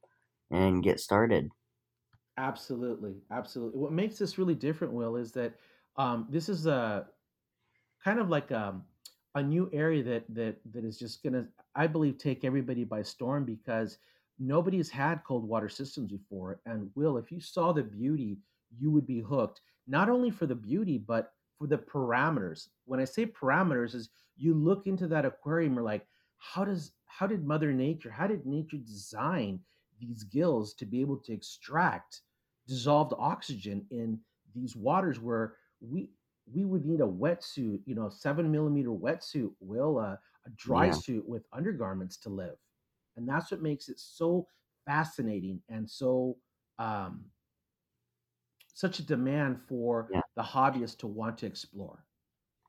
and 0.50 0.82
get 0.82 1.00
started. 1.00 1.50
absolutely, 2.36 3.16
absolutely. 3.30 3.78
What 3.78 3.92
makes 3.92 4.18
this 4.18 4.38
really 4.38 4.54
different, 4.54 4.92
Will, 4.92 5.16
is 5.16 5.32
that 5.32 5.54
um, 5.96 6.26
this 6.30 6.48
is 6.48 6.66
a 6.66 7.08
kind 8.04 8.18
of 8.20 8.28
like 8.28 8.52
um, 8.52 8.84
a 9.34 9.42
new 9.42 9.70
area 9.72 10.02
that 10.04 10.24
that 10.34 10.56
that 10.72 10.84
is 10.84 10.98
just 10.98 11.22
gonna, 11.22 11.48
I 11.74 11.86
believe, 11.86 12.18
take 12.18 12.44
everybody 12.44 12.84
by 12.84 13.02
storm 13.02 13.44
because 13.44 13.98
nobody's 14.38 14.90
had 14.90 15.24
cold 15.24 15.46
water 15.48 15.68
systems 15.68 16.10
before. 16.12 16.60
And 16.66 16.90
Will, 16.94 17.18
if 17.18 17.30
you 17.30 17.40
saw 17.40 17.72
the 17.72 17.82
beauty, 17.82 18.38
you 18.78 18.90
would 18.90 19.06
be 19.06 19.20
hooked. 19.20 19.60
Not 19.86 20.08
only 20.08 20.30
for 20.30 20.46
the 20.46 20.54
beauty, 20.54 20.98
but 20.98 21.32
for 21.58 21.66
the 21.66 21.78
parameters. 21.78 22.68
When 22.84 23.00
I 23.00 23.04
say 23.04 23.26
parameters, 23.26 23.94
is 23.94 24.10
you 24.36 24.54
look 24.54 24.86
into 24.86 25.06
that 25.08 25.24
aquarium, 25.24 25.74
you're 25.74 25.82
like, 25.82 26.06
how 26.38 26.64
does 26.64 26.92
how 27.06 27.26
did 27.26 27.44
Mother 27.44 27.72
Nature, 27.72 28.10
how 28.10 28.26
did 28.26 28.46
nature 28.46 28.78
design 28.78 29.60
these 29.98 30.24
gills 30.24 30.72
to 30.74 30.86
be 30.86 31.00
able 31.00 31.18
to 31.18 31.32
extract 31.32 32.22
dissolved 32.66 33.12
oxygen 33.18 33.86
in 33.90 34.18
these 34.54 34.76
waters 34.76 35.20
where 35.20 35.56
we 35.80 36.10
we 36.52 36.64
would 36.64 36.84
need 36.84 37.00
a 37.00 37.06
wetsuit, 37.06 37.80
you 37.84 37.94
know, 37.94 38.08
seven 38.08 38.50
millimeter 38.50 38.90
wetsuit, 38.90 39.52
will 39.60 39.98
uh, 39.98 40.16
a 40.46 40.50
dry 40.56 40.90
Yeah, 40.90 40.90
suit 40.90 41.28
with 41.28 41.44
undergarments 41.52 42.16
to 42.18 42.28
live, 42.30 42.56
and 43.16 43.28
that's 43.28 43.50
what 43.50 43.62
makes 43.62 43.88
it 43.88 43.98
so 44.00 44.46
fascinating 44.86 45.60
and 45.68 45.88
so 45.88 46.36
um, 46.78 47.24
such 48.80 48.98
a 48.98 49.02
demand 49.02 49.60
for 49.68 50.08
yeah, 50.12 50.20
the 50.36 50.42
hobbyist 50.42 50.98
to 50.98 51.06
want 51.06 51.38
to 51.38 51.46
explore. 51.46 52.04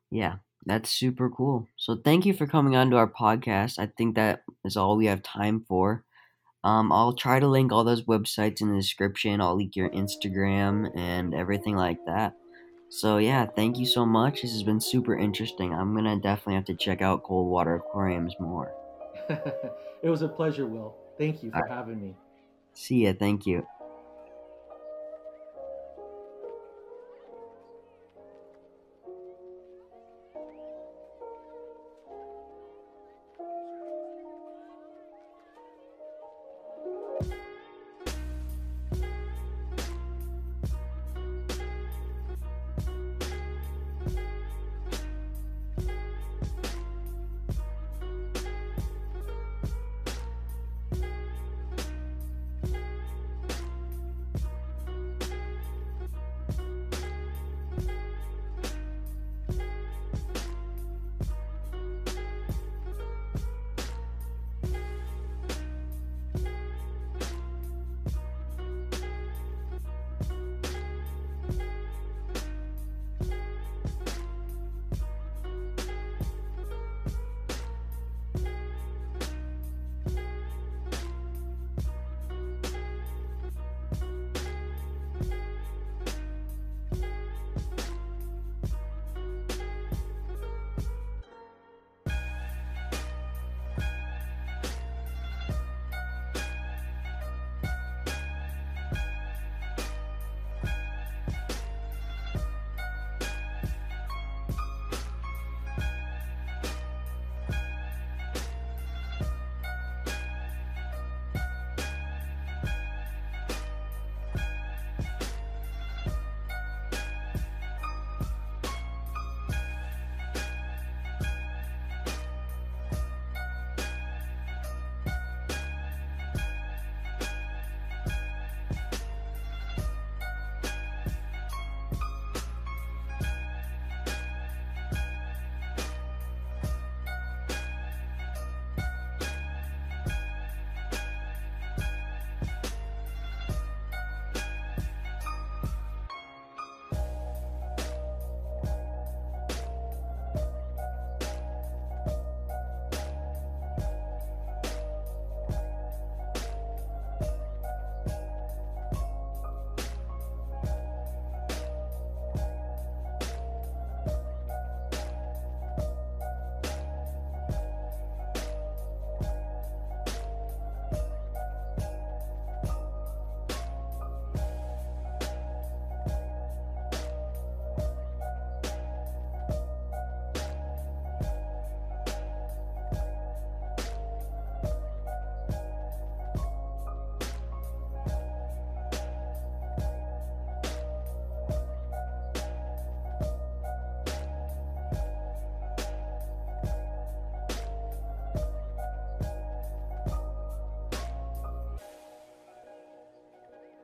yeah. 0.10 0.36
That's 0.65 0.91
super 0.91 1.30
cool. 1.30 1.67
So 1.76 1.95
thank 1.95 2.26
you 2.26 2.34
for 2.34 2.45
coming 2.45 2.76
on 2.76 2.91
to 2.91 2.97
our 2.97 3.08
podcast. 3.08 3.80
I 3.80 3.88
think 3.97 4.15
that 4.15 4.43
is 4.63 4.78
all 4.78 4.95
we 4.95 5.08
have 5.08 5.24
time 5.24 5.65
for. 5.67 6.04
Um, 6.63 6.91
I'll 6.91 7.13
try 7.13 7.39
to 7.39 7.47
link 7.47 7.71
all 7.71 7.84
those 7.84 8.04
websites 8.04 8.62
in 8.62 8.69
the 8.69 8.78
description. 8.78 9.41
I'll 9.41 9.58
link 9.58 9.76
your 9.76 9.89
Instagram 9.89 10.95
and 10.95 11.34
everything 11.34 11.76
like 11.76 11.97
that. 12.06 12.36
So 12.89 13.17
yeah, 13.17 13.47
thank 13.47 13.80
you 13.80 13.86
so 13.86 14.06
much. 14.06 14.43
This 14.43 14.52
has 14.52 14.63
been 14.63 14.80
super 14.80 15.17
interesting. 15.17 15.74
I'm 15.74 15.95
gonna 15.95 16.19
definitely 16.19 16.56
have 16.56 16.65
to 16.65 16.76
check 16.76 17.02
out 17.02 17.24
cold 17.24 17.50
water 17.50 17.76
aquariums 17.76 18.36
more. 18.39 18.71
it 19.30 20.10
was 20.10 20.21
a 20.21 20.28
pleasure, 20.28 20.67
Will. 20.67 20.95
Thank 21.17 21.41
you 21.41 21.50
for 21.52 21.62
right, 21.62 21.71
having 21.71 22.00
me. 22.00 22.15
see 22.74 23.06
ya. 23.06 23.13
Thank 23.17 23.47
you. 23.47 23.65